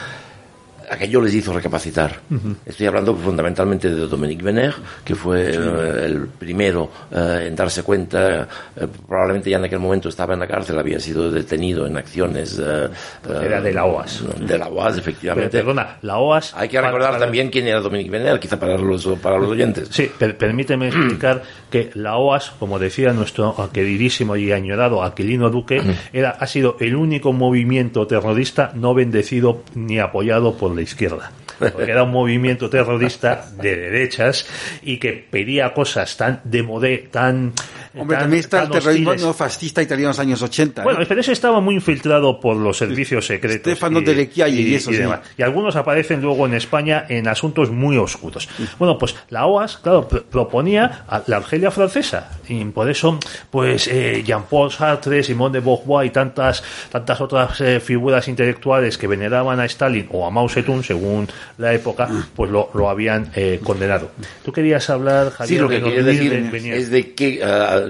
[0.92, 2.20] aquello les hizo recapacitar.
[2.66, 4.74] Estoy hablando fundamentalmente de Dominique Venner,
[5.06, 10.10] que fue eh, el primero eh, en darse cuenta, eh, probablemente ya en aquel momento
[10.10, 12.60] estaba en la cárcel, había sido detenido en acciones.
[12.60, 12.90] eh,
[13.28, 14.24] Era eh, de la OAS.
[14.40, 15.58] De la OAS, Pero, efectivamente.
[15.58, 16.54] perdona, la OAS...
[16.56, 19.50] Hay que para- recordar para- también quién era Dominique Venner, quizá para los, para los
[19.50, 19.88] oyentes.
[19.92, 25.82] Sí, per- permíteme explicar que la OAS, como decía nuestro queridísimo y añorado Aquilino Duque,
[26.12, 31.32] era, ha sido el único movimiento terrorista no bendecido ni apoyado por la izquierda.
[31.60, 34.48] Porque era un movimiento terrorista de derechas
[34.82, 37.54] y que pedía cosas tan de modé, tan
[37.96, 39.22] Hombre, también está el terrorismo hostiles.
[39.24, 40.82] neofascista italiano en los años 80.
[40.82, 40.84] ¿no?
[40.86, 43.74] Bueno, pero eso estaba muy infiltrado por los servicios secretos.
[43.74, 44.98] Stefano Delle Chiaie y eso, sí.
[44.98, 45.20] demás.
[45.38, 48.48] Y algunos aparecen luego en España en asuntos muy oscuros.
[48.80, 52.30] Bueno, pues la OAS, claro, pr- proponía a la Argelia francesa.
[52.48, 57.80] Y por eso, pues, eh, Jean-Paul Sartre, Simone de Beauvoir y tantas, tantas otras eh,
[57.80, 61.28] figuras intelectuales que veneraban a Stalin o a Mao Zedong, según
[61.58, 64.12] la época, pues lo, lo habían eh, condenado.
[64.44, 65.58] ¿Tú querías hablar, Javier?
[65.58, 67.42] Sí, lo de que los quería decir venía- es de que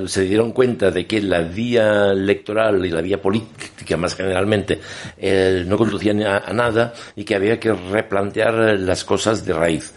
[0.07, 4.79] se dieron cuenta de que la vía electoral y la vía política más generalmente
[5.17, 9.93] eh, no conducían a nada y que había que replantear las cosas de raíz.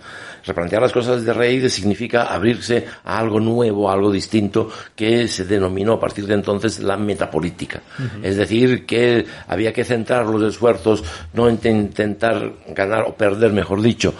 [0.47, 5.45] Replantear las cosas de raíz significa abrirse a algo nuevo, a algo distinto, que se
[5.45, 7.81] denominó a partir de entonces la metapolítica.
[8.23, 11.03] Es decir, que había que centrar los esfuerzos
[11.33, 14.15] no en te- intentar ganar o perder, mejor dicho,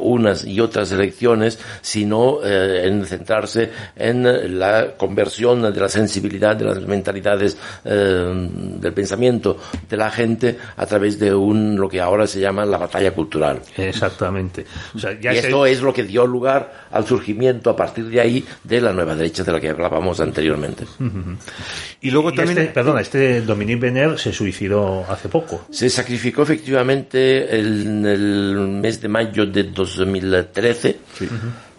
[0.00, 6.64] unas y otras elecciones, sino eh, en centrarse en la conversión de la sensibilidad, de
[6.64, 8.48] las mentalidades, eh,
[8.80, 12.78] del pensamiento de la gente a través de un, lo que ahora se llama la
[12.78, 13.60] batalla cultural.
[13.76, 14.64] Exactamente.
[14.94, 18.06] O sea, ya Y se- esto es lo que dio lugar al surgimiento a partir
[18.06, 20.84] de ahí de la nueva derecha de la que hablábamos anteriormente.
[22.00, 22.58] y luego Y también...
[22.58, 25.66] este- perdona, este Dominique Venner se suicidó hace poco.
[25.70, 30.96] Se sacrificó efectivamente en el mes de mayo de 2013.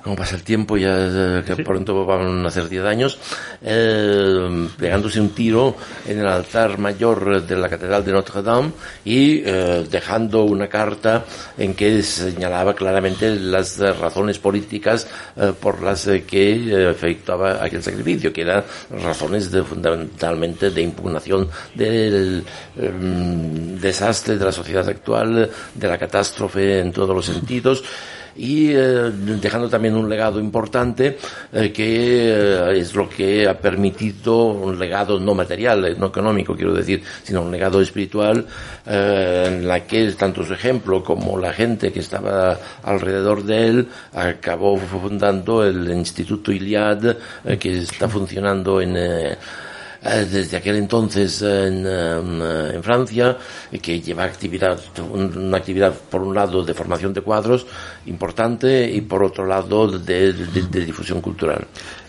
[0.03, 1.63] Como pasa el tiempo, ya eh, que Sí.
[1.63, 3.17] pronto van a ser 10 años,
[3.61, 5.75] eh, pegándose un tiro
[6.07, 8.71] en el altar mayor de la Catedral de Notre Dame
[9.03, 11.25] y eh, dejando una carta
[11.57, 18.31] en que señalaba claramente las razones políticas eh, por las que eh, efectuaba aquel sacrificio,
[18.31, 22.43] que eran razones de, fundamentalmente de impugnación del
[22.77, 27.83] em, desastre de la sociedad actual, de la catástrofe en todos los sentidos
[28.37, 31.17] y eh, dejando también un legado importante
[31.51, 36.55] eh, que eh, es lo que ha permitido un legado no material, eh, no económico
[36.55, 38.45] quiero decir, sino un legado espiritual
[38.85, 43.87] eh, en la que tanto su ejemplo como la gente que estaba alrededor de él
[44.13, 47.17] acabó fundando el Instituto Iliad
[47.59, 48.95] que está funcionando en
[50.01, 53.37] desde aquel entonces en, eh, en Francia,
[53.81, 54.79] que lleva actividad,
[55.11, 57.65] un- una actividad por un lado de formación de cuadros
[58.05, 60.33] importante y por otro lado de
[60.85, 61.65] difusión cultural.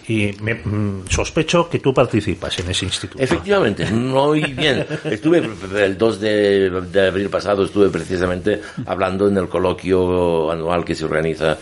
[0.09, 3.23] Y me, mm, sospecho que tú participas en ese instituto.
[3.23, 4.87] Efectivamente, muy bien.
[5.05, 5.43] Estuve
[5.85, 11.05] el 2 de, de abril pasado, estuve precisamente hablando en el coloquio anual que se
[11.05, 11.59] organiza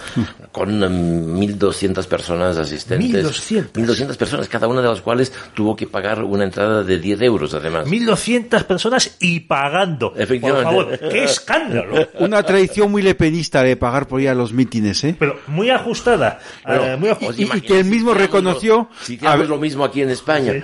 [0.52, 3.24] con em, 1.200 personas asistentes.
[3.26, 3.72] 1.200.
[3.72, 7.52] 1.200 personas, cada una de las cuales tuvo que pagar una entrada de 10 euros
[7.54, 7.86] además.
[7.88, 10.14] 1.200 personas y pagando.
[10.16, 10.72] Efectivamente.
[10.72, 12.08] Por favor, qué escándalo.
[12.20, 15.16] Una tradición muy lepenista de pagar por ir a los mítines, ¿eh?
[15.18, 16.38] Pero muy ajustada.
[16.64, 17.54] Bueno, eh, muy ajustada.
[17.54, 20.54] y- y que él mismo si lo- Si a ver- lo mismo aquí en España.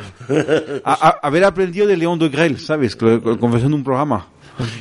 [0.85, 2.97] A- a- haber aprendido de León de Grel, ¿sabes?
[3.01, 4.27] En un programa.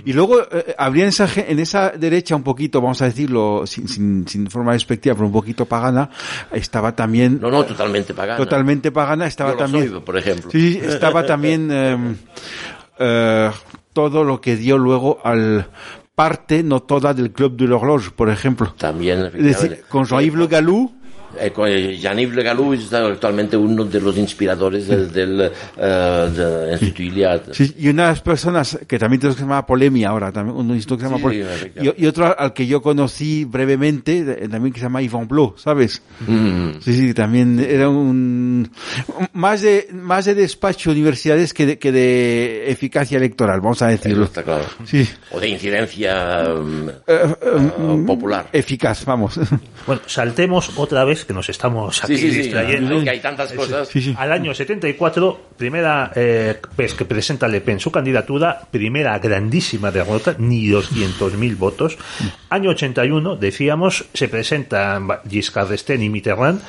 [0.03, 3.87] Y luego eh, habría en esa, en esa derecha un poquito, vamos a decirlo, sin,
[3.87, 6.09] sin, sin forma despectiva, pero un poquito pagana,
[6.51, 8.37] estaba también, No, no, totalmente pagada.
[8.37, 10.51] totalmente pagana, estaba Yo también, soy, por ejemplo.
[10.51, 12.15] sí, estaba también em,
[12.99, 13.49] eh,
[13.93, 15.69] todo lo que dio luego al
[16.15, 18.73] parte, no toda, del Club de l'Horloge, por ejemplo.
[18.77, 20.91] También, Es decir, con Jean-Yves Le Gallou,
[21.39, 26.29] Eh, con, eh, Jean-Yves Le Gallou es actualmente uno de los inspiradores del, del eh,
[26.35, 27.41] del Instituto Iliad.
[27.53, 30.97] Sí, y unas personas que también tenemos que se llama Polemia ahora, también, un instituto
[30.97, 31.93] que se llama Sí, Polemia.
[31.97, 35.55] Y, y otro al que yo conocí brevemente, de- también que se llama Yvon Blo,
[35.57, 36.01] ¿sabes?
[36.27, 36.71] Mm.
[36.81, 38.69] Sí, sí, también era un,
[39.33, 43.87] más de, más de despacho de universidades que de, que de eficacia electoral, vamos a
[43.87, 44.25] decirlo.
[44.25, 44.65] está claro.
[44.85, 45.07] Sí.
[45.31, 48.49] O de incidencia Eh, eh, eh, popular.
[48.51, 49.39] Eficaz, vamos.
[49.87, 52.37] Bueno, saltemos otra vez, que nos estamos aquí Sí, sí, sí.
[52.43, 53.03] distrayendo.
[53.03, 53.89] Que hay tantas cosas.
[54.17, 60.35] Al año 74, primera eh, vez que presenta Le Pen su candidatura, primera grandísima derrota,
[60.37, 61.97] ni 200.000 votos.
[62.49, 66.61] Año 81, decíamos, se presentan Giscard d'Estaing y Mitterrand,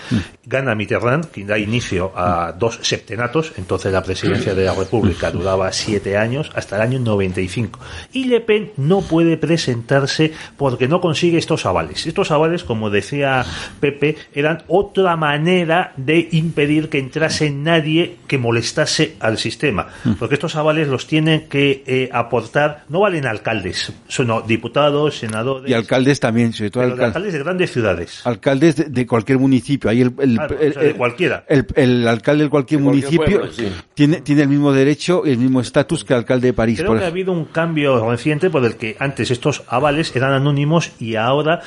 [0.47, 5.73] gana Mitterrand, quien da inicio a dos septenatos, entonces la presidencia de la República duraba
[5.73, 7.81] siete años, hasta el año 95.
[8.13, 12.07] Y Le Pen no puede presentarse porque no consigue estos avales.
[12.07, 13.45] Estos avales, como decía
[13.81, 19.87] Pepe, eran otra manera de impedir que entrase nadie que molestase al sistema.
[20.19, 25.75] Porque estos avales los tienen que eh, aportar, no valen alcaldes, sino diputados, senadores, Y
[25.75, 28.21] alcaldes también, sobre todo pero de alcal- alcaldes de grandes ciudades.
[28.27, 29.91] alcaldes de, de cualquier municipio.
[29.91, 31.45] Ahí el, el, Claro, el- o sea, de el- cualquiera.
[31.49, 33.69] el- el alcalde de cualquier De cualquier municipio pueblo, sí.
[33.95, 36.79] tiene, tiene el mismo derecho y el mismo estatus que el alcalde de París.
[36.79, 40.33] Creo por que ha habido un cambio reciente por el que antes estos avales eran
[40.33, 41.61] anónimos y ahora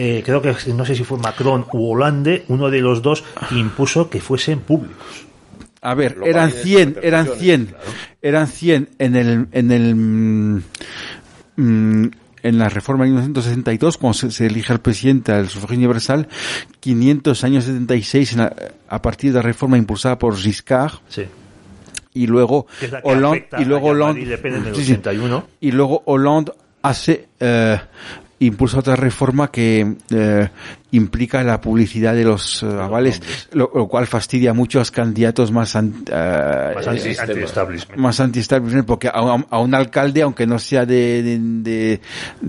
[0.00, 4.08] eh, creo que no sé si fue Macron u Hollande, uno de los dos impuso
[4.08, 5.26] que fuesen públicos.
[5.82, 7.90] A ver, Lo eran tiene 100, sus eran repercusiones, 100, claro.
[8.22, 10.62] eran 100 en el, en el, mm,
[11.56, 12.10] mm,
[12.42, 16.28] en la reforma de 1962, cuando se, se elige al presidente al sufragio universal,
[16.80, 18.54] 500 años 76 en la-
[18.88, 21.24] a partir de la reforma impulsada por Giscard, Sí.
[22.14, 22.66] y luego
[23.02, 24.92] Hollande, y luego Hollande, Jean-Marie Le Pen en el sí, sí.
[24.92, 25.46] 81.
[25.60, 27.78] y luego Hollande hace, eh,
[28.40, 30.48] impulsa otra reforma que eh,
[30.92, 33.20] implica la publicidad de los eh, avales,
[33.52, 37.98] lo, lo cual fastidia mucho a los candidatos más, an- eh, Más anti-establishment.
[38.00, 38.20] más
[38.86, 42.00] porque a, un- a un alcalde, aunque no sea de, de- de-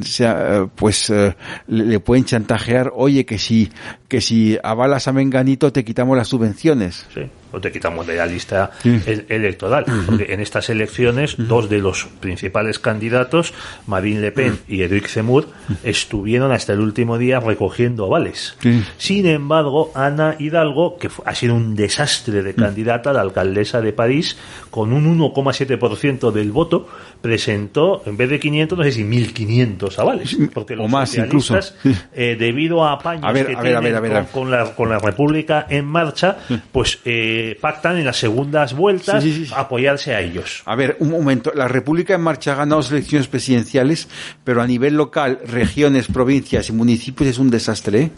[0.04, 1.36] sea, pues eh,
[1.68, 3.72] le, le pueden chantajear, oye, que si,
[4.08, 7.06] que si avalas a Menganito te quitamos las subvenciones.
[7.14, 9.02] Sí, o te quitamos de la lista Sí.
[9.06, 9.86] el- electoral.
[10.06, 13.54] Porque en estas elecciones, dos de los principales candidatos,
[13.88, 15.48] Marine Le Pen y Eric Zemmour,
[15.84, 18.56] estuvieron hasta el último día recogiendo avales.
[18.62, 18.84] Sí.
[18.98, 24.38] Sin embargo, Ana Hidalgo, que ha sido un desastre de candidata, la alcaldesa de París,
[24.70, 26.88] con un 1,7% del voto,
[27.22, 30.38] presentó, en vez de 500, no sé si 1.500 avales.
[30.54, 32.00] Porque o los más, socialistas, incluso.
[32.14, 34.22] eh, debido a apaños A ver, que a ver, a tienen a ver, con- a
[34.22, 34.32] ver.
[34.32, 36.38] con la, con la República en marcha,
[36.72, 39.54] pues eh, pactan en las segundas vueltas Sí, sí, sí.
[39.56, 40.62] apoyarse a ellos.
[40.66, 41.52] A ver, un momento.
[41.54, 44.08] La República en Marcha ha ganado elecciones presidenciales,
[44.44, 48.02] pero a nivel local, regiones, provincias y municipios es un desastre.
[48.02, 48.12] ¿eh?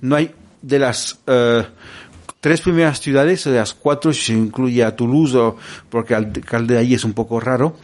[0.00, 0.30] No hay
[0.62, 1.64] de las eh,
[2.40, 5.54] tres primeras ciudades, de las cuatro, si se incluye a Toulouse,
[5.88, 7.76] porque el alcalde de ahí es un poco raro,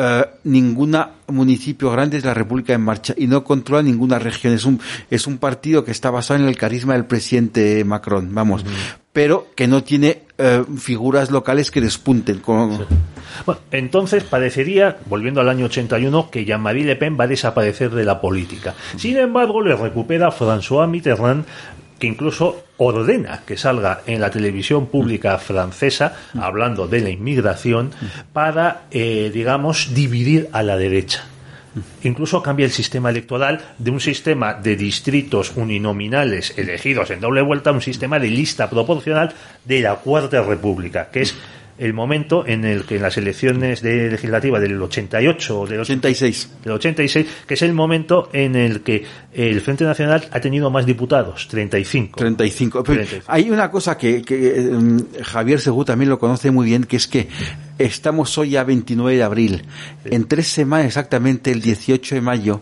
[0.00, 4.54] eh, ninguna municipio grande es la República en Marcha y no controla ninguna región.
[4.54, 8.64] Es un, es un partido que está basado en el carisma del presidente Macron, vamos,
[9.18, 12.38] pero que no tiene eh, figuras locales que despunten.
[12.38, 12.86] Como,
[13.72, 18.20] entonces parecería, volviendo al año 81, que Jean-Marie Le Pen va a desaparecer de la
[18.20, 18.76] política.
[18.96, 21.44] Sin embargo, le recupera François Mitterrand,
[21.98, 27.90] que incluso ordena que salga en la televisión pública francesa, hablando de la inmigración,
[28.32, 31.24] para, eh, digamos, dividir a la derecha.
[32.02, 37.70] Incluso cambia el sistema electoral de un sistema de distritos uninominales elegidos en doble vuelta
[37.70, 39.32] a un sistema de lista proporcional
[39.64, 41.34] de la Cuarta República, que es
[41.78, 46.50] el momento en el que en las elecciones de legislativa del 88 o del 86.
[46.64, 50.86] del 86, que es el momento en el que el Frente Nacional ha tenido más
[50.86, 52.18] diputados, 35.
[52.18, 52.82] 35.
[52.82, 53.32] Pero 35.
[53.32, 57.06] Hay una cosa que, que, em, Javier Segú también lo conoce muy bien, que es
[57.06, 57.28] que
[57.78, 59.62] estamos hoy a 29 de abril.
[60.04, 62.60] En tres semanas, exactamente el 18 de mayo,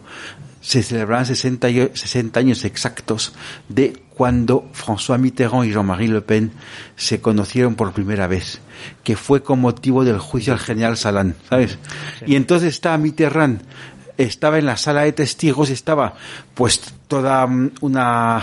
[0.66, 3.32] se celebrarán 60, y- 60 años exactos
[3.68, 6.50] de cuando François Mitterrand y Jean-Marie Le Pen
[6.96, 8.58] se conocieron por primera vez,
[9.04, 11.78] que fue con motivo del juicio al general Salan, ¿sabes?
[12.26, 13.62] Y entonces está Mitterrand
[14.18, 16.14] estaba en la sala de testigos, estaba
[16.54, 18.42] pues toda mm, una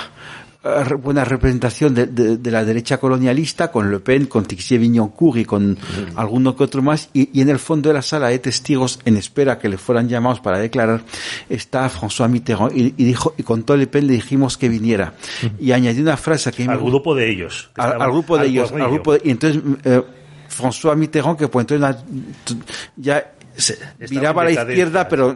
[1.01, 5.45] buena representación de, de- de la derecha colonialista, con Le Pen, con Tixier Vignoncourt y
[5.45, 5.77] con
[6.15, 9.17] alguno que otro más, y, y en el fondo de la sala de testigos, en
[9.17, 11.01] espera que le fueran llamados para declarar,
[11.49, 15.15] está François Mitterrand, y, y dijo, y con todo Le Pen le dijimos que viniera,
[15.59, 17.69] y añadió una frase que me Al grupo de ellos.
[17.75, 20.01] al, al grupo de al ellos, al grupo de- y entonces eh,
[20.49, 22.03] François Mitterrand que pues entonces
[22.95, 23.77] ya se
[24.09, 25.35] viraba a la izquierda, pero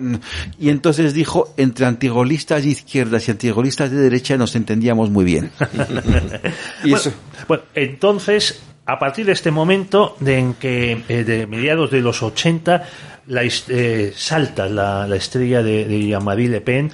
[0.60, 5.52] y entonces dijo entre antigolistas de izquierdas y antigolistas de derecha nos entendíamos muy bien.
[6.84, 7.14] y Bueno, eso,
[7.48, 12.24] bueno, entonces, a partir de este momento, de en que eh, de mediados de los
[12.24, 12.88] 80,
[13.28, 16.92] la, eh, salta la, la estrella de, de Jean-Marie Le Pen,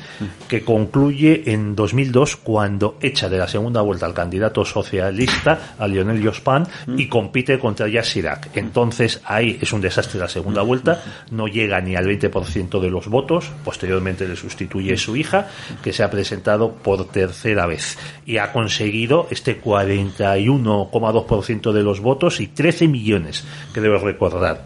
[0.47, 6.23] que concluye en 2002 cuando echa de la segunda vuelta al candidato socialista, a Lionel
[6.23, 6.63] Jospin,
[6.97, 8.49] y compite contra Jacques Chirac.
[8.55, 13.07] Entonces, ahí es un desastre la segunda vuelta, no llega ni al 20% de los
[13.07, 15.47] votos, posteriormente le sustituye su hija,
[15.83, 22.39] que se ha presentado por tercera vez y ha conseguido este 41,2% de los votos
[22.39, 23.43] y 13 millones,
[23.73, 24.65] que debo recordar.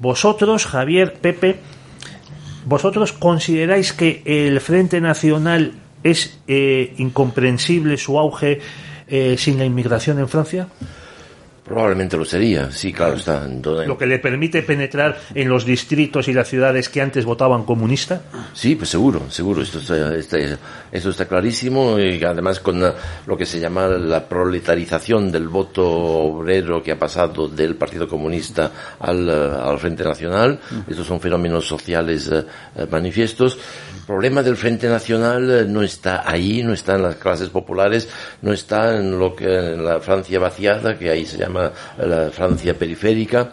[0.00, 1.60] Vosotros, Javier, Pepe,
[2.64, 8.60] ¿vosotros consideráis que el Frente Nacional es eh, incomprensible su auge
[9.08, 10.68] eh, sin la inmigración en Francia?
[11.70, 13.44] Probablemente lo sería, sí, claro, está.
[13.44, 17.24] en todo- Lo que le permite penetrar en los distritos y las ciudades que antes
[17.24, 18.22] votaban comunista.
[18.52, 20.36] Sí, pues seguro, seguro, esto está, está-
[20.90, 26.82] esto está clarísimo y además con lo que se llama la proletarización del voto obrero
[26.82, 32.44] que ha pasado del Partido Comunista al, al Frente Nacional, estos son fenómenos sociales eh,
[32.78, 33.56] eh, manifiestos.
[34.10, 38.08] El problema del Frente Nacional eh, no está ahí, no está en las clases populares,
[38.42, 42.76] no está en lo que en la Francia vaciada, que ahí se llama la Francia
[42.76, 43.52] periférica,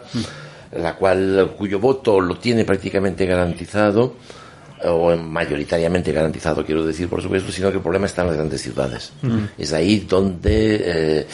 [0.72, 4.16] la cual cuyo voto lo tiene prácticamente garantizado
[4.82, 8.60] o mayoritariamente garantizado, quiero decir, por supuesto, sino que el problema está en las grandes
[8.60, 9.12] ciudades.
[9.56, 11.26] Es ahí donde eh,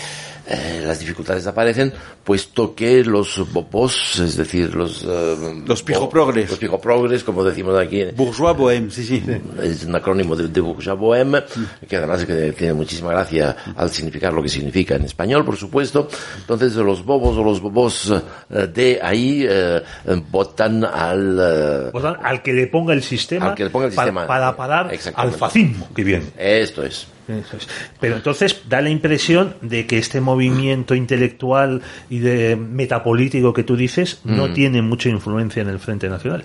[0.47, 5.05] eh, las dificultades aparecen, puesto que los bobos, es decir, los...
[5.07, 6.51] eh, Los pijoprogres.
[6.51, 9.23] Los pijoprogres, como decimos aquí, Bourgeois bohème, sí, sí.
[9.63, 11.43] es un acrónimo de, de bourgeois bohème,
[11.89, 16.09] que además que tiene muchísima gracia al significar lo que significa en español, por supuesto.
[16.39, 18.13] Entonces los bobos o los bobos
[18.51, 19.83] eh, de ahí eh,
[20.31, 21.39] votan al...
[21.41, 24.27] eh, Votan al que le ponga el sistema, Al que le ponga el sistema.
[24.27, 25.39] para parar al Exactamente.
[25.39, 26.25] fascismo que viene.
[26.39, 27.07] esto es.
[27.29, 27.69] Eso es.
[28.01, 33.77] Pero entonces da la impresión de que este movimiento intelectual y de metapolítico que tú
[33.77, 36.45] dices no tiene mucha influencia en el Frente Nacional.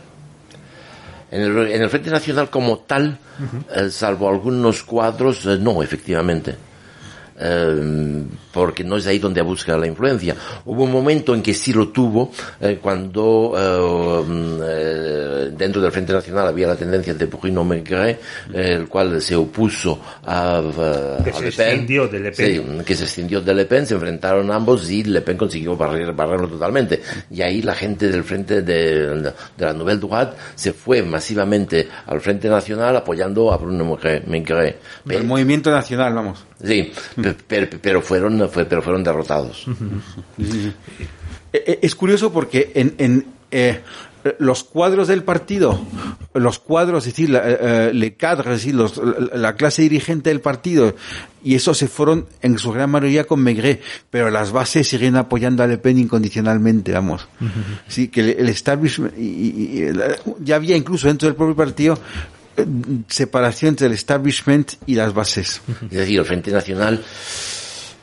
[1.32, 3.18] En el, en el Frente Nacional como tal,
[3.76, 6.56] eh, salvo algunos cuadros, eh, no, efectivamente.
[7.40, 10.36] Eh, porque no es ahí donde busca la influencia.
[10.66, 15.92] Hubo un momento en que sí lo tuvo, eh, cuando eh, mm, eh, dentro del
[15.92, 18.20] Frente Nacional había la tendencia de Bruno Maigret,
[18.54, 21.68] eh, el cual se opuso a, a- Que a se Le Pen.
[21.70, 22.78] escindió de Le Pen.
[22.80, 26.14] Sí, que se extendió de Le Pen, se enfrentaron ambos y Le Pen consiguió barrer,
[26.14, 27.02] barrerlo totalmente.
[27.32, 32.20] Y ahí la gente del frente de, de la Nouvelle Droite se fue masivamente al
[32.22, 34.26] Frente Nacional apoyando a Bruno Maigret.
[34.28, 34.78] Maigret.
[35.10, 36.46] El movimiento nacional, vamos.
[36.64, 36.92] Sí,
[37.22, 39.66] pe- pero, pero fueron, fue- pero fueron derrotados.
[40.38, 40.74] Eh,
[41.54, 43.82] eh, Es curioso porque en, en eh,
[44.38, 45.80] los cuadros del partido,
[46.34, 50.30] los cuadros, es decir, la, eh, le cadre, es decir, los- la, la clase dirigente
[50.30, 50.96] del partido,
[51.44, 55.64] y eso se fueron en su gran mayoría con Maigret, pero las bases siguen apoyando
[55.64, 57.28] a Le Pen incondicionalmente, vamos.
[57.88, 60.04] Sí, que el, el establishment, y- y- y el-
[60.42, 61.98] ya había incluso dentro del propio partido
[62.58, 62.66] eh,
[63.08, 65.62] separación entre el establishment y las bases.
[65.90, 67.02] Es decir, el Frente Nacional,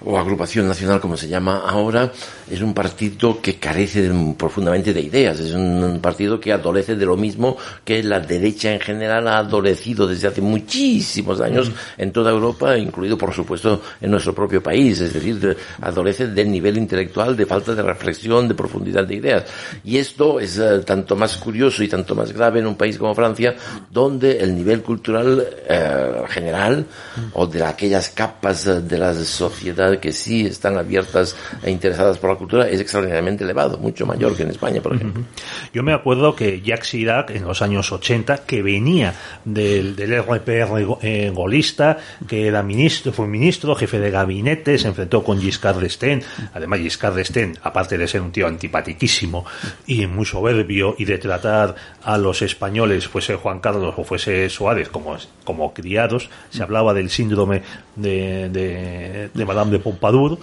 [0.05, 2.13] o Agrupación Nacional como se llama ahora,
[2.51, 5.41] es un partido que carece de- profundamente de ideas.
[5.41, 10.07] Es un, partido que adolece de lo mismo que la derecha en general ha adolecido
[10.07, 15.01] desde hace muchísimos años en toda Europa, incluido por supuesto en nuestro propio país.
[15.01, 19.45] Es decir, de- adolece del nivel intelectual, de falta de reflexión, de profundidad de ideas.
[19.85, 23.15] Y esto es eh, tanto más curioso y tanto más grave en un país como
[23.15, 23.55] Francia,
[23.91, 26.85] donde el nivel cultural eh, general
[27.33, 32.30] o de aquellas capas eh, de la sociedad que sí están abiertas e interesadas por
[32.30, 35.24] la cultura es extraordinariamente elevado, mucho mayor que en España, por ejemplo.
[35.72, 39.14] Yo me acuerdo que Jacques Chirac en los años 80, que venía
[39.45, 45.22] del, del RPR eh, golista, que era ministro, fue ministro, jefe de gabinete, se enfrentó
[45.22, 46.22] con Giscard d'Estaing.
[46.55, 49.45] Además, Giscard d'Estaing, aparte de ser un tío antipatiquísimo
[49.87, 54.89] y muy soberbio y de tratar a los españoles, fuese Juan Carlos o fuese Suárez,
[54.89, 57.62] como, como criados, se hablaba del síndrome
[57.95, 60.39] de, de, de Madame de Pompadour.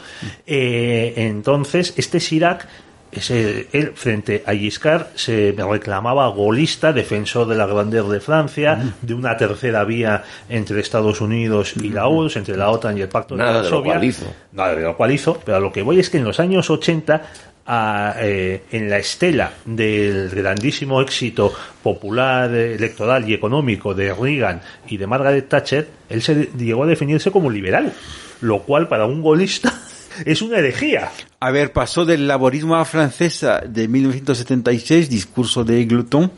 [0.45, 2.67] Eh, entonces, este Chirac
[3.13, 9.13] ese, él frente a Giscard se reclamaba golista, defensor de la grandeza de Francia, de
[9.13, 13.36] una tercera vía entre Estados Unidos y la URSS, entre la OTAN y el Pacto
[13.36, 13.93] Nada de de lo Varsovia.
[13.93, 14.25] cual hizo.
[14.51, 16.69] Nada de lo cual hizo, pero a lo que voy es que en los años
[16.71, 17.21] 80
[17.66, 24.97] a, eh, en la estela del grandísimo éxito popular, electoral y económico de Reagan y
[24.97, 27.93] de Margaret Thatcher, él se llegó a definirse como liberal,
[28.41, 29.74] lo cual para un golista
[30.26, 31.11] es una herejía.
[31.39, 36.32] A ver, pasó del laborismo a francesa de 1976, discurso de Glouton,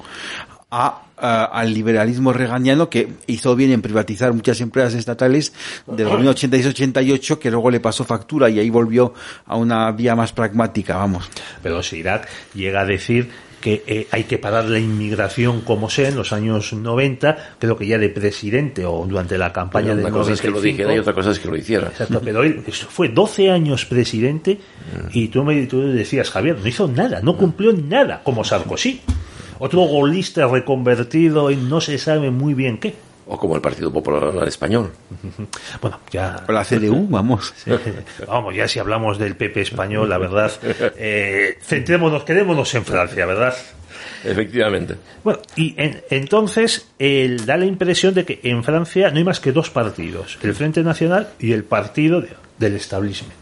[0.69, 5.53] a, a- al liberalismo reganiano que hizo bien en privatizar muchas empresas estatales
[5.87, 9.13] del gobierno 86-88 que luego le pasó factura y ahí volvió
[9.45, 11.29] a una vía más pragmática, vamos.
[11.63, 13.29] Pero Chirac llega a decir
[13.61, 17.87] que eh, hay que parar la inmigración como sea en los años 90, creo que
[17.87, 20.77] ya de presidente o durante la campaña Una del cosa es que lo 95.
[20.77, 21.87] dijera y otra cosa es que lo hiciera.
[21.87, 24.59] Exacto, pero él eso fue 12 años presidente
[25.13, 29.01] y tú me tú decías, Javier, no hizo nada, no cumplió nada, como Sarkozy.
[29.59, 32.95] Otro golista reconvertido en no se sabe muy bien qué.
[33.27, 34.91] O como el Partido Popular Español.
[35.81, 36.43] Bueno, ya...
[36.47, 37.53] O la CDU, vamos.
[38.27, 40.51] Vamos, ya si hablamos del PP español, la verdad,
[40.97, 43.55] eh, centrémonos, quedémonos en Francia, ¿verdad?
[44.23, 44.95] Efectivamente.
[45.23, 49.39] Bueno, y en- entonces él da la impresión de que en Francia no hay más
[49.39, 53.33] que dos partidos, el Frente Nacional y el partido de- del establishment.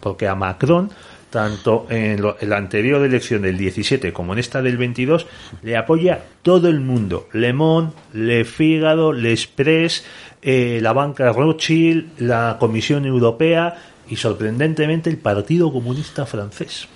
[0.00, 0.90] Porque a Macron,
[1.30, 5.26] tanto en, lo- en la anterior elección del 17 como en esta del 22,
[5.62, 7.28] le apoya todo el mundo.
[7.32, 10.04] Le Monde, Le Figaro, Le Express,
[10.42, 13.76] eh, la banca Rothschild, la Comisión Europea
[14.08, 16.88] y sorprendentemente el Partido Comunista Francés.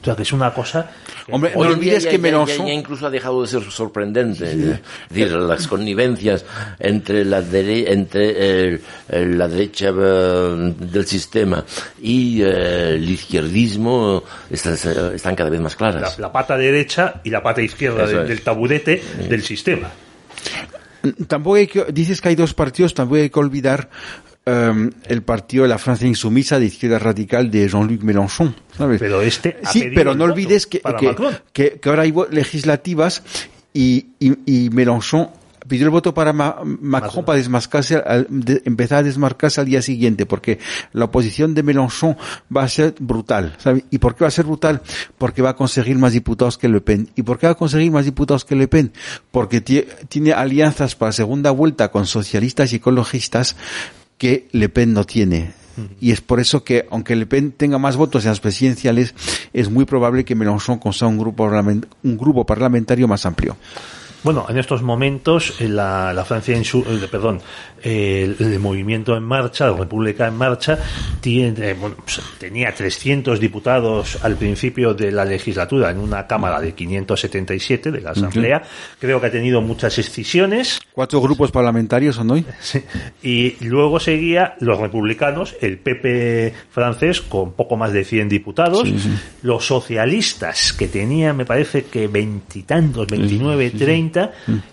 [0.00, 0.90] O sea, que es una cosa...
[1.26, 3.48] que- Hombre, no Hoy en olvides día que ya- ya- ya, incluso ha dejado de
[3.48, 4.50] ser sorprendente.
[4.50, 4.80] Es
[5.10, 6.44] decir, las connivencias
[6.78, 8.80] entre la, dere- entre eh,
[9.10, 11.64] la derecha eh, del sistema
[12.00, 14.74] y eh, el izquierdismo están,
[15.14, 16.18] están cada vez más la, claras.
[16.18, 19.90] la pata derecha y la pata izquierda del, taburete del sistema.
[21.28, 23.88] Tampoco hay que, dices que hay dos partidos, tampoco hay que olvidar
[24.50, 28.98] em, el partido de la Francia insumisa de izquierda radical de Jean-Luc Mélenchon, ¿sabes?
[29.00, 31.36] Pero este ha sí, pero no olvides que, que, Macron.
[31.52, 33.22] que, que ahora hay legislativas
[33.72, 35.28] y, y, y Mélenchon
[35.68, 39.80] pidió el voto para Ma- Macron para desmarcarse, al- de- empezar a desmarcarse al día
[39.82, 40.58] siguiente, porque
[40.92, 42.16] la oposición de Mélenchon
[42.54, 43.54] va a ser brutal.
[43.58, 43.84] ¿sabe?
[43.90, 44.82] ¿Y por qué va a ser brutal?
[45.18, 47.10] Porque va a conseguir más diputados que Le Pen.
[47.14, 48.90] ¿Y por qué va a conseguir más diputados que Le Pen?
[49.30, 53.54] Porque tie- tiene alianzas para segunda vuelta con socialistas y ecologistas
[54.20, 55.52] que Le Pen no tiene.
[55.98, 59.14] Y es por eso que, aunque Le Pen tenga más votos en las presidenciales,
[59.54, 63.56] es muy probable que Mélenchon consiga un grupo, un grupo parlamentario más amplio.
[64.22, 67.40] Bueno, en estos momentos eh, la, la Francia, en su, eh, perdón,
[67.82, 70.78] el, el movimiento en marcha, la República en marcha,
[71.20, 76.60] tiene, eh, bueno, pues, tenía 300 diputados al principio de la legislatura en una cámara
[76.60, 78.62] de 577 de la Asamblea.
[78.98, 80.80] Creo que ha tenido muchas excisiones.
[80.92, 82.44] Cuatro grupos parlamentarios son hoy.
[82.60, 82.82] Sí.
[83.22, 88.88] Y luego seguía los republicanos, el PP francés con poco más de 100 diputados,
[89.42, 94.09] los socialistas que tenían, me parece que veintitantos, 29, 30,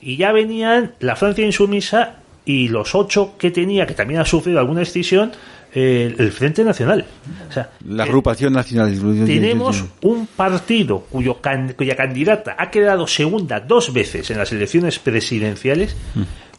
[0.01, 2.15] y ya venían la Francia insumisa
[2.45, 5.31] y los ocho que tenía, que también ha sufrido alguna escisión,
[5.73, 7.05] eh, el Frente Nacional.
[7.49, 8.97] O sea, La eh, agrupación nacional.
[9.25, 14.97] tenemos un partido cuyo can- cuya candidata ha quedado segunda dos veces en las elecciones
[14.97, 15.95] presidenciales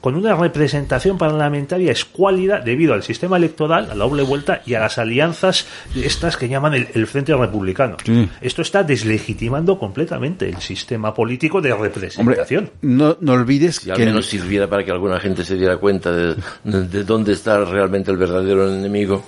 [0.01, 4.81] con una representación parlamentaria escuálida debido al sistema electoral, a la doble vuelta y a
[4.81, 7.97] las alianzas estas que llaman el, el Frente Republicano.
[8.05, 8.29] Sí.
[8.41, 12.71] Esto está deslegitimando completamente el sistema político de Hombre, representación.
[12.83, 16.13] no, no olvides Si al que menos sirviera para que alguna gente se diera cuenta
[16.13, 19.25] de, de- de dónde está realmente el verdadero enemigo.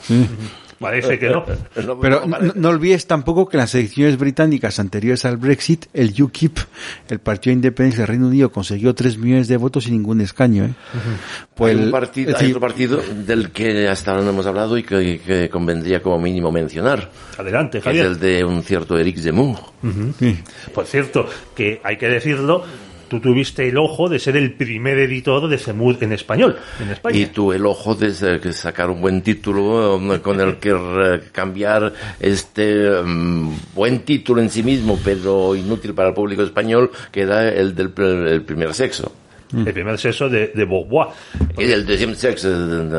[0.80, 1.44] Parece que no.
[1.74, 6.58] Pero no no, olvides tampoco que en las elecciones británicas anteriores al Brexit, el UKIP,
[7.10, 10.64] el Partido de Independencia del Reino Unido, consiguió 3 millones de votos sin ningún escaño.
[10.64, 10.72] ¿eh?
[11.54, 14.82] Pues hay, un partido, hay otro partido del que hasta ahora no hemos hablado y
[14.82, 18.06] que, que convendría como mínimo mencionar, Adelante, que es Javier.
[18.06, 19.58] el de un cierto Eric Zemmour.
[20.18, 20.38] sí.
[20.72, 22.64] Por cierto, que hay que decirlo,
[23.10, 27.18] tú tuviste el ojo de ser el primer editor de Zemmour en español, en España.
[27.18, 28.14] Y tuve el ojo de
[28.52, 34.62] sacar un buen título um, con el que cambiar este um, buen título en sí
[34.62, 39.12] mismo, pero inútil para el público español, que era el del el primer sexo.
[39.54, 41.08] El primer sexo de, de Beauvoir.
[41.58, 42.48] Y el segundo sexo,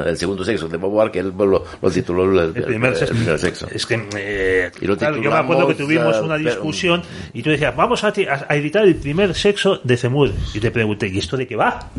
[0.05, 3.13] el segundo sexo de Beauvoir, que él lo, lo tituló el, El primer, el sexo.
[3.15, 3.67] primer sexo.
[3.71, 7.01] Es que, eh, Y lo claro, yo me acuerdo que tuvimos una pero- discusión
[7.33, 10.31] y tú decías, vamos a, ti- a- a editar el primer sexo de Zemmour.
[10.53, 11.89] Y te pregunté, ¿y esto de qué va?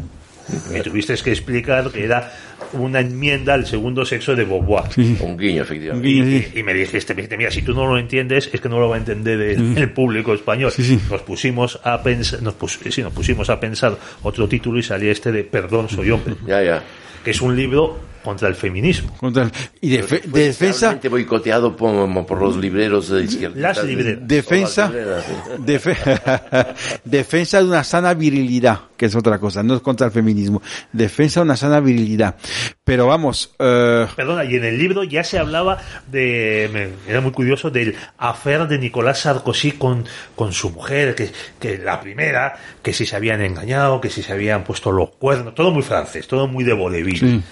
[0.71, 2.33] Me tuviste que explicar que era
[2.75, 4.85] una enmienda al segundo sexo de Beauvoir.
[5.21, 6.09] Un guiño, efectivamente.
[6.09, 6.47] Y, guiño, sí.
[6.55, 8.79] y- y me dijiste, me dijiste, mira, si tú no lo entiendes, es que no
[8.81, 10.71] lo va a entender el, el público español.
[10.73, 11.01] Sí, sí.
[11.11, 15.13] Nos pusimos a pensar, nos, pus- sí, nos pusimos a pensar otro título y salía
[15.13, 16.83] este de Perdón, soy hombre, Ya, ya.
[17.25, 19.13] que es un libro contra el feminismo.
[19.19, 23.61] Contra el- y de, fe- Fue de defensa, boicoteado por, por los libreros de izquierda.
[23.61, 24.27] Las libreras.
[24.27, 25.63] defensa, Las libreras, sí.
[25.65, 30.63] defe- defensa de una sana virilidad, que es otra cosa, no es contra el feminismo,
[30.93, 32.37] defensa de una sana virilidad.
[32.85, 35.79] Pero vamos, eh, Perdona, y en el libro ya se hablaba
[36.09, 40.05] de, me- era muy curioso, del afer de Nicolás Sarkozy con,
[40.35, 41.31] con su mujer, que,
[41.61, 45.55] que la primera, que si se habían engañado, que si se habían puesto los cuernos,
[45.55, 47.19] todo muy francés, todo muy de vodevil.
[47.21, 47.43] Sí.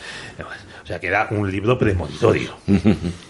[0.82, 2.56] O sea, que era un libro premonitorio.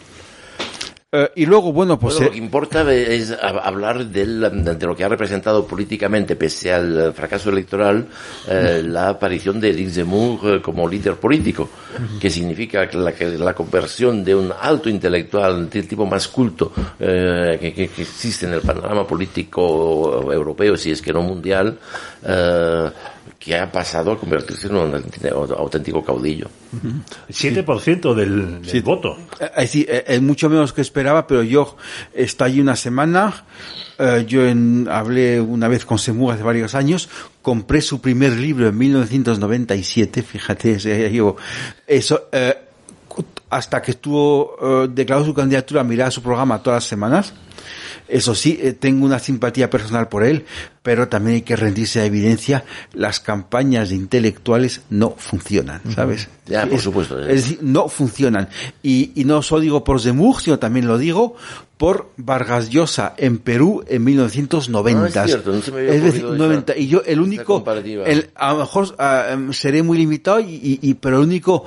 [1.12, 4.86] eh, y luego, bueno, pues Bueno, eh, lo que importa es hab- hablar del- de
[4.86, 8.06] lo que ha representado políticamente, pese al fracaso electoral,
[8.48, 11.68] eh, la aparición de Eric Zemmour eh, como líder político,
[12.20, 17.58] que significa que la, la conversión de un alto intelectual, del tipo más culto eh,
[17.60, 21.76] que, que- que existe en el panorama político europeo, si es que no mundial,
[22.24, 22.90] eh,
[23.40, 24.94] que ha pasado a convertirse en un
[25.56, 26.46] auténtico caudillo.
[27.28, 28.80] 7% del, del Sí.
[28.80, 29.16] voto.
[29.40, 31.76] Eh, Es decir, eh, es mucho menos que esperaba, pero yo
[32.14, 33.44] estoy allí una semana.
[34.02, 37.08] eh, yo en- hablé una vez con Semur hace varios años.
[37.42, 40.22] Compré su primer libro en 1997.
[40.22, 40.78] Fíjate,
[41.12, 41.36] yo,
[41.86, 42.28] eso.
[42.32, 42.54] eh,
[43.50, 47.34] hasta que estuvo eh, declaró su candidatura, miraba su programa todas las semanas.
[48.10, 50.44] Eso sí, eh, tengo una simpatía personal por él,
[50.82, 56.28] pero también hay que rendirse a evidencia, las campañas de intelectuales no funcionan, ¿sabes?
[56.46, 57.32] Ya, por Es- supuesto, eh.
[57.34, 58.48] Es decir, no funcionan.
[58.82, 61.36] Y, y no solo digo por Zemmour, sino también lo digo
[61.76, 65.20] por Vargas Llosa en Perú en 1990.
[65.20, 66.76] Ah, es cierto, no se me había Es decir, ocurrido esa- 90.
[66.76, 67.64] Y yo, el único,
[68.06, 71.64] el, a lo mejor ah, seré muy limitado, y, y- y- pero el único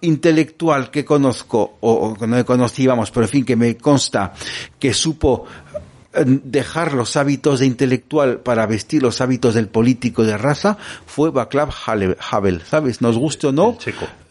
[0.00, 4.32] intelectual que conozco, o, que no conocíamos, pero en fin, que me consta
[4.78, 5.46] que supo
[6.12, 11.30] eh, dejar los hábitos de intelectual para vestir los hábitos del político de raza fue
[11.30, 11.70] Václav
[12.30, 13.00] Havel, ¿sabes?
[13.00, 13.76] Nos guste o no,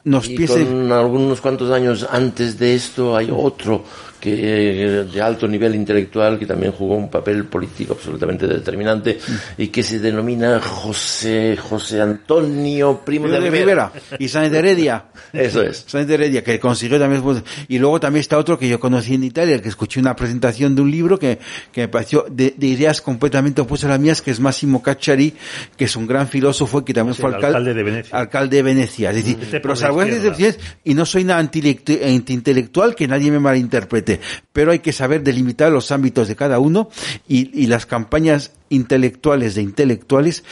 [0.03, 0.65] nos y piense...
[0.65, 3.84] con algunos cuantos años antes de esto hay otro
[4.20, 9.20] que eh, de alto nivel intelectual que también jugó un papel político absolutamente determinante
[9.57, 13.91] y que se denomina José José Antonio Primo de, de Rivera.
[14.20, 15.05] y Sáenz de Heredia.
[15.34, 15.84] Eso es.
[15.88, 17.24] Sáenz de Heredia, que consiguió también...
[17.68, 20.76] y luego también está otro que yo conocí en Italia, el que escuché una presentación
[20.76, 21.39] de un libro que,
[21.72, 25.34] que me pareció de, de ideas completamente opuestas a las mías, que es Massimo Cacciari,
[25.78, 28.18] que es un gran filósofo y que también Sí, fue alcalde, alcalde de Venecia.
[28.18, 29.09] alcalde de Venecia.
[29.11, 33.39] Es decir, Este pero salvo excepciones, y no soy nada antilectu- antiintelectual, que nadie me
[33.39, 34.06] malinterprete,
[34.53, 36.89] pero hay que saber delimitar los ámbitos de cada uno
[37.27, 40.43] y, y las campañas intelectuales de intelectuales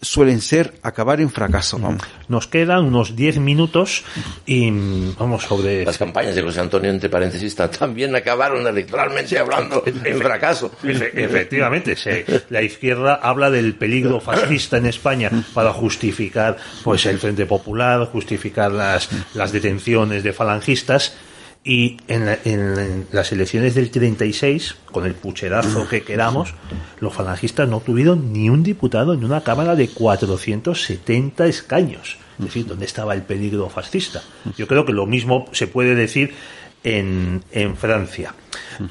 [0.00, 1.78] suelen ser acabar en fracaso.
[1.78, 2.02] Vamos.
[2.28, 4.04] Nos quedan unos 10 minutos
[4.44, 4.70] y
[5.18, 5.82] vamos sobre...
[5.86, 10.70] Las campañas de José Antonio, entre paréntesis, ta- también acabaron electoralmente hablando en fracaso.
[10.82, 17.18] Efe- Efectivamente, se- la izquierda habla del peligro fascista en España para justificar pues el
[17.18, 21.16] Frente Popular, justificar las, las detenciones de falangistas
[21.64, 26.52] y en, la- en- las elecciones del 36, con el pucherazo que queramos,
[27.00, 32.18] los falangistas no tuvieron ni un diputado en una Cámara de 470 escaños.
[32.38, 34.22] Es decir, ¿dónde estaba el peligro fascista?
[34.58, 36.34] Yo creo que lo mismo se puede decir
[36.82, 38.34] en, en Francia.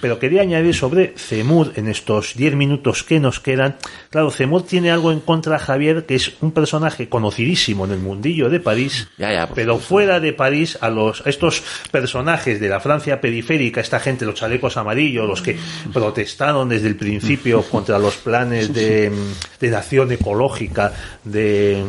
[0.01, 3.76] Pero quería añadir sobre Zemur en estos 10 minutos que nos quedan.
[4.09, 8.49] Claro, Zemur tiene algo en contra, Javier, que es un personaje conocidísimo en el mundillo
[8.49, 9.89] de París, Ya, ya, por pero supuesto.
[9.89, 14.36] fuera de París, a los a estos personajes de la Francia periférica, esta gente, los
[14.36, 15.57] chalecos amarillos, los que
[15.93, 19.11] protestaron desde el principio contra los planes de,
[19.59, 20.93] de nación ecológica
[21.24, 21.84] de,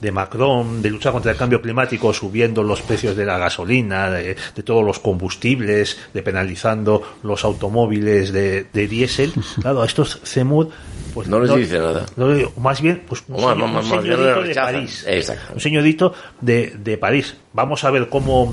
[0.00, 4.36] de Macron, de luchar contra el cambio climático, subiendo los precios de la gasolina, de,
[4.54, 9.32] de todos los combustibles, de penalizando los automóviles de, de diésel.
[9.60, 10.68] Claro, a estos CEMUD
[11.14, 12.06] pues No les dice nada.
[12.16, 12.26] no,
[12.58, 14.54] más bien, pues un, más- señor- más- un señorito de.
[14.54, 15.04] París.
[15.06, 15.52] Exacto.
[15.54, 17.36] Un señorito de, de París.
[17.52, 18.52] Vamos a ver cómo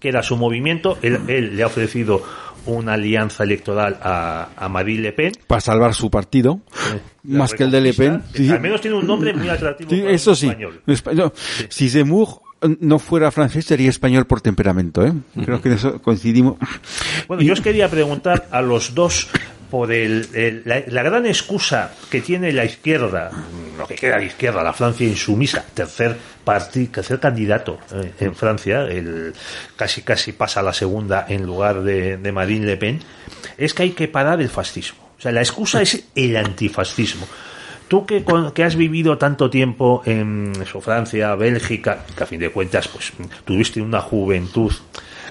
[0.00, 0.98] queda su movimiento.
[1.02, 2.22] Él, él le ha ofrecido
[2.66, 5.32] una alianza electoral a, a Marine Le Pen.
[5.46, 6.60] Para salvar su partido,
[7.24, 8.22] La más que el de Le Pen.
[8.34, 8.48] Sí.
[8.50, 9.90] Al menos tiene un nombre muy atractivo.
[9.90, 10.46] Sí, eso sí.
[10.48, 10.80] español.
[10.86, 11.32] Español.
[11.68, 12.40] Si Zemmour
[12.80, 15.12] no fuera francés, sería español por temperamento, ¿eh?
[15.44, 16.56] Creo que en eso coincidimos.
[17.28, 19.28] Bueno, yo os quería preguntar a los dos
[19.70, 23.30] por el, el- la, la gran excusa que tiene la izquierda,
[23.76, 28.82] lo que queda de izquierda, la Francia insumisa, tercer parti, tercer candidato eh, en Francia,
[28.82, 29.32] el
[29.74, 33.00] casi casi pasa a la segunda en lugar de, de Marine Le Pen,
[33.58, 35.00] es que hay que parar el fascismo.
[35.18, 37.26] O sea, la excusa es el antifascismo.
[37.88, 38.24] Tú que,
[38.54, 43.12] que has vivido tanto tiempo en Francia, Bélgica, que a fin de cuentas pues
[43.44, 44.72] tuviste una juventud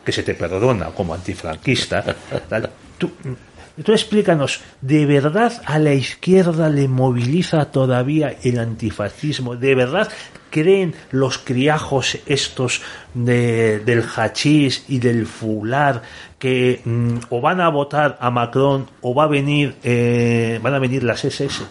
[0.06, 2.04] que se te perdona como antifranquista,
[2.48, 9.58] tal, tú explícanos, ¿de verdad a la izquierda le moviliza todavía el antifascismo?
[9.58, 10.10] ¿De verdad
[10.50, 12.82] creen los criajos estos
[13.14, 16.04] de- del hachís y del fular
[16.40, 20.80] que mm, o van a votar a Macron o va a venir eh, van a
[20.80, 21.64] venir las SS?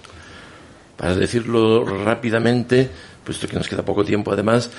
[0.97, 2.89] Para decirlo rápidamente,
[3.25, 4.71] puesto que nos queda poco tiempo además,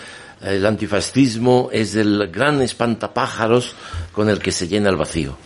[0.42, 3.74] el antifascismo es el gran espantapájaros
[4.12, 5.38] con el que se llena el vacío.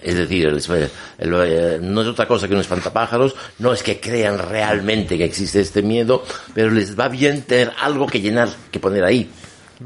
[0.00, 3.98] Es decir, el- el- eh, no es otra cosa que un espantapájaros, no es que
[4.00, 6.24] crean realmente que existe este miedo,
[6.54, 9.28] pero les va bien tener algo que llenar, que poner ahí.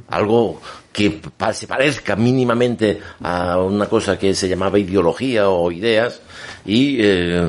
[0.09, 0.61] Algo
[0.92, 1.20] que
[1.55, 6.20] se parezca mínimamente a una cosa que se llamaba ideología o ideas
[6.66, 7.49] y eh,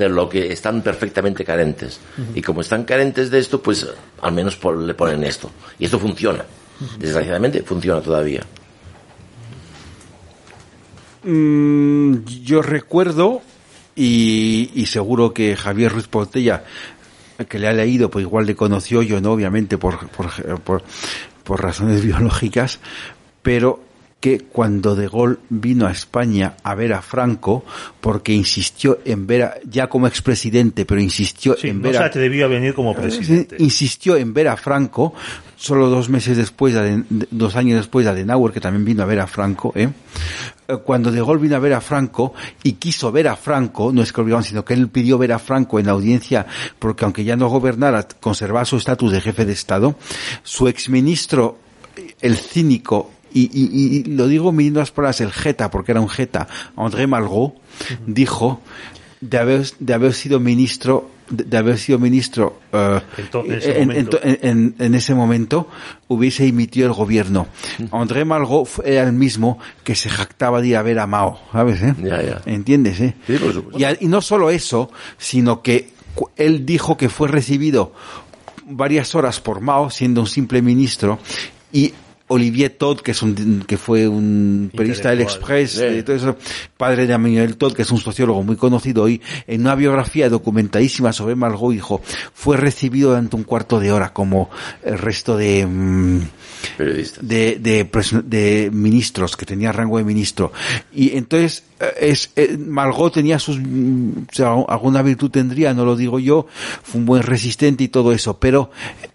[0.00, 2.00] de lo que están perfectamente carentes.
[2.34, 3.86] Y como están carentes de esto, pues
[4.22, 5.50] al menos por- le ponen esto.
[5.78, 6.44] Y esto funciona.
[6.98, 8.40] Desgraciadamente funciona todavía.
[11.22, 13.42] Mm, yo recuerdo,
[13.94, 16.64] y, y seguro que Javier Ruiz Portella,
[17.48, 19.32] que le ha leído, pues igual le conoció yo, ¿no?
[19.32, 20.82] Obviamente por, por, por,
[21.44, 22.78] por razones biológicas,
[23.42, 23.82] pero
[24.20, 27.64] que cuando De Gaulle vino a España a ver a Franco,
[28.00, 32.02] porque insistió en ver a, ya como expresidente, pero insistió Sí, en no ver se
[32.02, 33.56] a, a venir como presidente.
[33.58, 35.14] insistió en ver a Franco,
[35.56, 36.74] solo dos meses después,
[37.30, 39.88] dos años después de Adenauer, que también vino a ver a Franco, ¿eh?
[40.68, 44.02] Eh, cuando De Gaulle vino a ver a Franco y quiso ver a Franco, no
[44.02, 46.46] es que olvidaron, sino que él pidió ver a Franco en la audiencia,
[46.78, 49.96] porque aunque ya no gobernara, conservaba su estatus de jefe de Estado,
[50.42, 51.58] su exministro,
[52.20, 56.08] el cínico, y, y- y lo digo midiendo las palabras, el jeta, porque era un
[56.08, 57.54] jeta, André Malraux,
[58.06, 58.60] dijo,
[59.20, 63.00] de haber, de haber sido ministro, de, de haber sido ministro eh,
[63.34, 64.20] En ese en, momento.
[64.22, 65.68] en- en- ese momento,
[66.08, 67.46] hubiese dimitido el gobierno.
[67.92, 71.82] André Malraux era el mismo que se jactaba de ir a ver a Mao, ¿sabes?
[71.82, 71.94] eh?
[72.02, 72.40] Ya, ya.
[72.46, 73.00] ¿Entiendes?
[73.00, 73.14] Eh?
[73.26, 73.78] Sí, por.
[73.80, 75.90] Y, a- y no solo eso, sino que
[76.36, 77.92] él dijo que fue recibido
[78.66, 81.18] varias horas por Mao, siendo un simple ministro,
[81.72, 81.92] y
[82.32, 85.20] Olivier Todd, que es un, que fue un periodista del.
[85.20, 86.36] Express, eh, todo eso,
[86.76, 91.12] padre de Emmanuel Todd, que es un sociólogo muy conocido hoy, en una biografía documentadísima
[91.12, 92.00] sobre Margot dijo,
[92.32, 94.48] fue recibido durante un cuarto de hora, como
[94.84, 96.20] el resto de, mm,
[96.76, 97.26] Periodistas.
[97.26, 97.88] de,
[98.24, 100.52] de, ministros, que tenía rango de ministro.
[100.92, 105.84] Y entonces, eh, es, eh, Margot tenía sus, mm, o sea, alguna virtud tendría, no
[105.84, 106.46] lo digo yo,
[106.84, 108.70] fue un buen resistente y todo eso, pero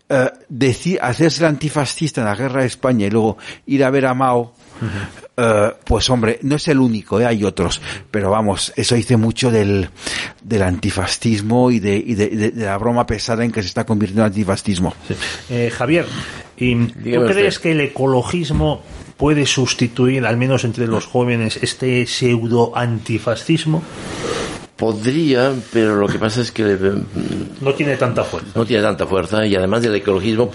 [0.09, 4.05] eh, decir, hacerse el antifascista en la guerra de España y luego ir a ver
[4.05, 4.53] a Mao,
[5.37, 7.81] eh, pues hombre, no es el único, eh, hay otros,
[8.11, 9.89] pero vamos, eso dice mucho del,
[10.43, 13.85] del antifascismo y, de, y de, de- de la broma pesada en que se está
[13.85, 14.93] convirtiendo el antifascismo.
[15.49, 16.05] Eh, Javier,
[16.57, 17.61] ¿y ¿tú crees usted.
[17.61, 18.81] que el ecologismo
[19.17, 23.81] puede sustituir, al menos entre los jóvenes, este pseudo antifascismo?
[24.75, 26.91] Podría, pero lo que pasa es que eh,
[27.61, 28.49] No tiene tanta fuerza.
[28.55, 30.51] no tiene tanta fuerza y además del ecologismo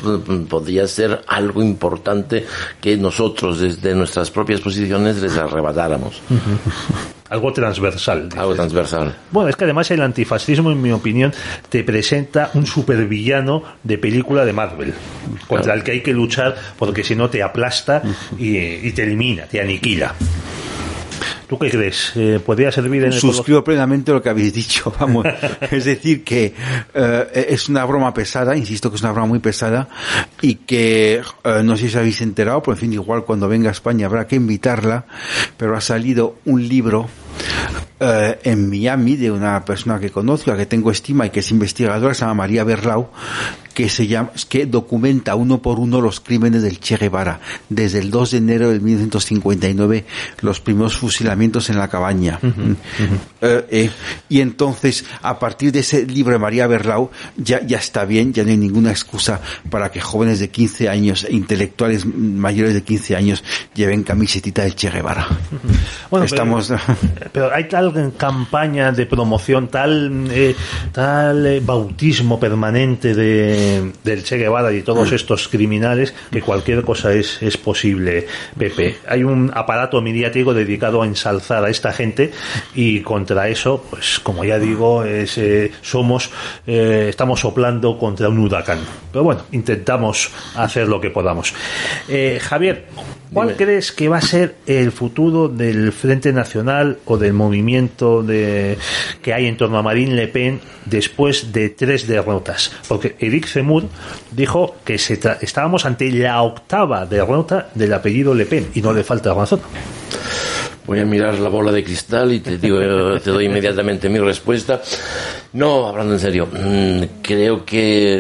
[0.49, 2.45] podría ser algo importante
[2.83, 6.21] que nosotros desde nuestras propias posiciones les arrebatáramos.
[7.31, 8.25] Algo transversal.
[8.25, 8.41] dices.
[8.41, 9.15] Algo transversal.
[9.31, 11.33] Bueno, es que además el antifascismo, en mi opinión,
[11.69, 14.93] te presenta un supervillano de película de Marvel,
[15.47, 15.79] contra Claro.
[15.79, 18.03] el que hay que luchar porque si no te aplasta
[18.37, 20.13] y, y te elimina, te aniquila.
[21.49, 22.13] ¿Tú qué crees?
[22.15, 25.27] Eh, ¿Podría servir en el Suscribo plenamente lo que habéis dicho, vamos.
[25.71, 26.55] es decir, que
[26.95, 29.89] eh, es una broma pesada, insisto que es una broma muy pesada,
[30.41, 33.73] y que eh, no sé si habéis enterado, pero en fin, igual cuando venga a
[33.73, 35.07] España habrá que invitarla,
[35.57, 37.09] pero ha salido un libro
[38.03, 41.51] eh, en Miami de una persona que conozco, a que tengo estima y que es
[41.51, 43.11] investigadora, se llama María Berlau,
[43.75, 48.11] que se llama, que documenta uno por uno los crímenes del Che Guevara, desde el
[48.11, 50.05] 2 de enero de 1959,
[50.41, 52.39] los primeros fusilamientos en la cabaña.
[53.43, 53.91] Eh, eh,
[54.29, 58.45] y entonces, a partir de ese libro de María Berlau, ya, ya está bien, ya
[58.45, 63.17] no hay ninguna excusa para que jóvenes de 15 años, e intelectuales mayores de 15
[63.17, 65.27] años, lleven camisetita del Che Guevara.
[66.11, 66.69] Bueno, Estamos...
[66.69, 66.81] Pero,
[67.33, 70.55] pero hay tal campaña de promoción, tal, eh,
[70.93, 77.13] tal eh, bautismo permanente de, del Che Guevara y todos estos criminales que cualquier cosa
[77.13, 78.27] es, es posible,
[78.57, 78.97] Pepe.
[79.09, 82.33] Hay un aparato mediático dedicado a ensalzar a esta gente
[82.75, 86.31] y contra eso, pues como ya digo, es, eh, somos,
[86.67, 88.81] eh, estamos soplando contra un huracán.
[89.13, 91.53] Pero bueno, intentamos hacer lo que podamos.
[92.09, 92.87] Eh, Javier,
[93.33, 93.57] ¿cuál Dime.
[93.57, 98.79] crees que va a ser el futuro del Frente Nacional o del movimiento de,
[99.23, 102.73] que hay en torno a Marine Le Pen después de tres derrotas?
[102.89, 103.85] Porque Eric Zemmour
[104.31, 108.93] dijo que se tra- estábamos ante la octava derrota del apellido Le Pen y no
[108.93, 109.61] le falta razón.
[110.91, 112.81] Voy a mirar la bola de cristal y te digo,
[113.23, 114.83] te doy inmediatamente mi respuesta.
[115.53, 118.15] No, hablando en serio, mm, creo que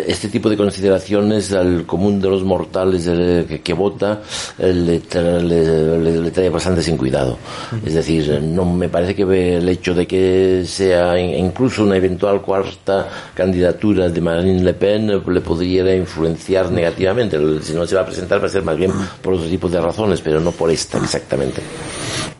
[0.00, 4.20] eh, este tipo de consideraciones al común de los mortales eh, que, vota
[4.58, 7.38] eh, le, tra- le- le- trae bastante sin cuidado.
[7.86, 12.42] Es decir, no me parece que el hecho de que sea in- incluso una eventual
[12.42, 17.38] cuarta candidatura de Marine Le Pen le podría influenciar negativamente.
[17.62, 18.92] Si no se va a presentar va a ser más bien
[19.22, 21.62] por otro tipo de razones, pero no por esta exactamente.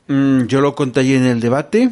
[0.08, 1.90] Mm, Yo lo conté ayer en el debate.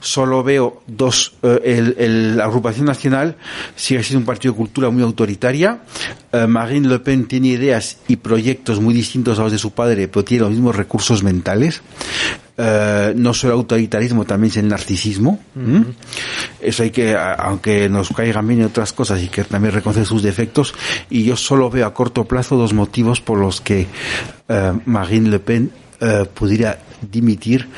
[0.00, 1.34] Solo veo dos.
[1.42, 3.36] eh, el, el- la agrupación nacional
[3.74, 5.80] sigue siendo un partido de cultura muy autoritaria.
[6.32, 10.06] Eh, Marine Le Pen tiene ideas y proyectos muy distintos a los de su padre,
[10.08, 11.82] pero tiene los mismos recursos mentales.
[12.60, 15.40] Eh, no solo autoritarismo, también es el narcisismo.
[16.60, 20.22] Eso hay que, aunque nos caigan bien en otras cosas y que también reconocer sus
[20.22, 20.74] defectos.
[21.10, 23.86] Y yo solo veo a corto plazo dos motivos por los que
[24.86, 25.70] Marine Le Pen
[26.00, 26.78] eh, pudiera
[27.10, 27.68] dimitir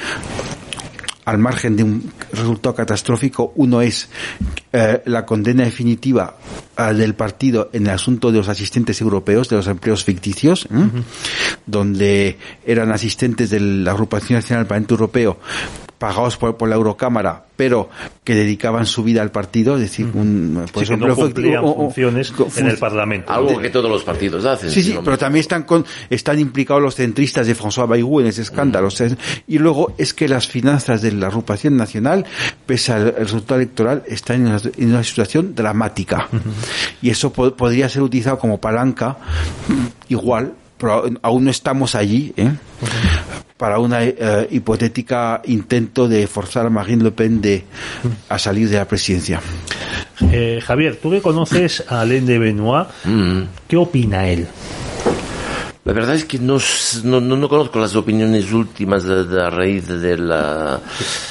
[1.25, 3.53] al margen de un resultado catastrófico.
[3.57, 4.09] Uno es
[4.73, 6.37] eh, la condena definitiva
[6.77, 10.91] eh, del partido en el asunto de los asistentes europeos, de los empleos ficticios, ¿m?
[11.67, 15.39] donde eran asistentes de la Agrupación Nacional del Parlamento Europeo
[16.01, 17.91] pagados por, por la Eurocámara, pero
[18.25, 21.25] que dedicaban su vida al partido, es decir, un, por Sí, que ejemplo, no fue-
[21.27, 23.31] cumplían o- o- funciones en el Parlamento.
[23.31, 24.71] Algo que todos los partidos hacen.
[24.71, 28.41] Sí, sí, pero también están con, están implicados los centristas de François Bayrou en ese
[28.41, 28.87] escándalo.
[28.87, 32.25] O sea, es- y luego es que las finanzas de la agrupación nacional,
[32.65, 36.29] pese al resultado electoral, están en una, en una situación dramática.
[37.03, 39.19] Y eso po- podría ser utilizado como palanca,
[40.09, 42.51] igual, pero aún no estamos allí, ¿eh?
[43.57, 47.63] para una eh, hipotética intento de forzar a Marine Le Pen de,
[48.31, 49.41] a salir de la presidencia.
[50.33, 53.43] Eh, Javier, tú que conoces a Alain de Benoit, Mm.
[53.69, 54.47] ¿qué opina él?
[55.83, 56.59] La verdad es que no,
[57.05, 60.79] no, no- no conozco las opiniones últimas de, de a raíz de la,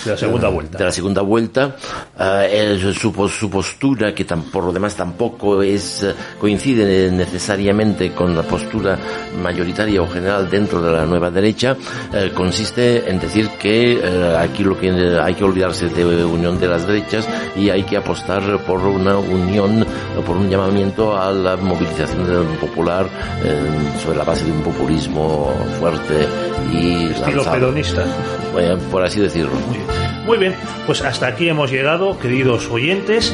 [0.04, 0.78] De la segunda vuelta.
[0.80, 1.76] de la segunda vuelta.
[2.18, 8.12] Ah, eh, su, su postura, que tam- por lo demás tampoco es eh, coincide necesariamente
[8.14, 8.98] con la postura
[9.40, 11.78] mayoritaria o general dentro de la nueva derecha,
[12.12, 14.02] eh, consiste en decir que
[14.40, 14.90] aquí lo que
[15.22, 19.86] hay que olvidarse de unión de las derechas y hay que apostar por una unión,
[20.26, 22.26] por un llamamiento a la movilización
[22.60, 23.08] popular
[24.04, 26.28] sobre la base de un populismo fuerte
[26.72, 27.60] y Estilo lanzado.
[27.60, 28.06] pedonista.
[28.58, 29.52] Eh, por así decirlo.
[30.26, 33.34] Muy bien, pues hasta aquí hemos llegado, queridos oyentes.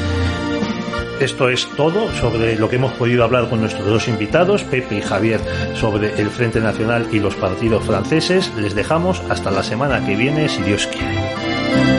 [1.19, 5.01] Esto es todo sobre lo que hemos podido hablar con nuestros dos invitados, Pepe y
[5.01, 5.39] Javier,
[5.75, 8.51] sobre el Frente Nacional y los partidos franceses.
[8.57, 11.94] Les dejamos hasta la semana que viene, si Dios quiere.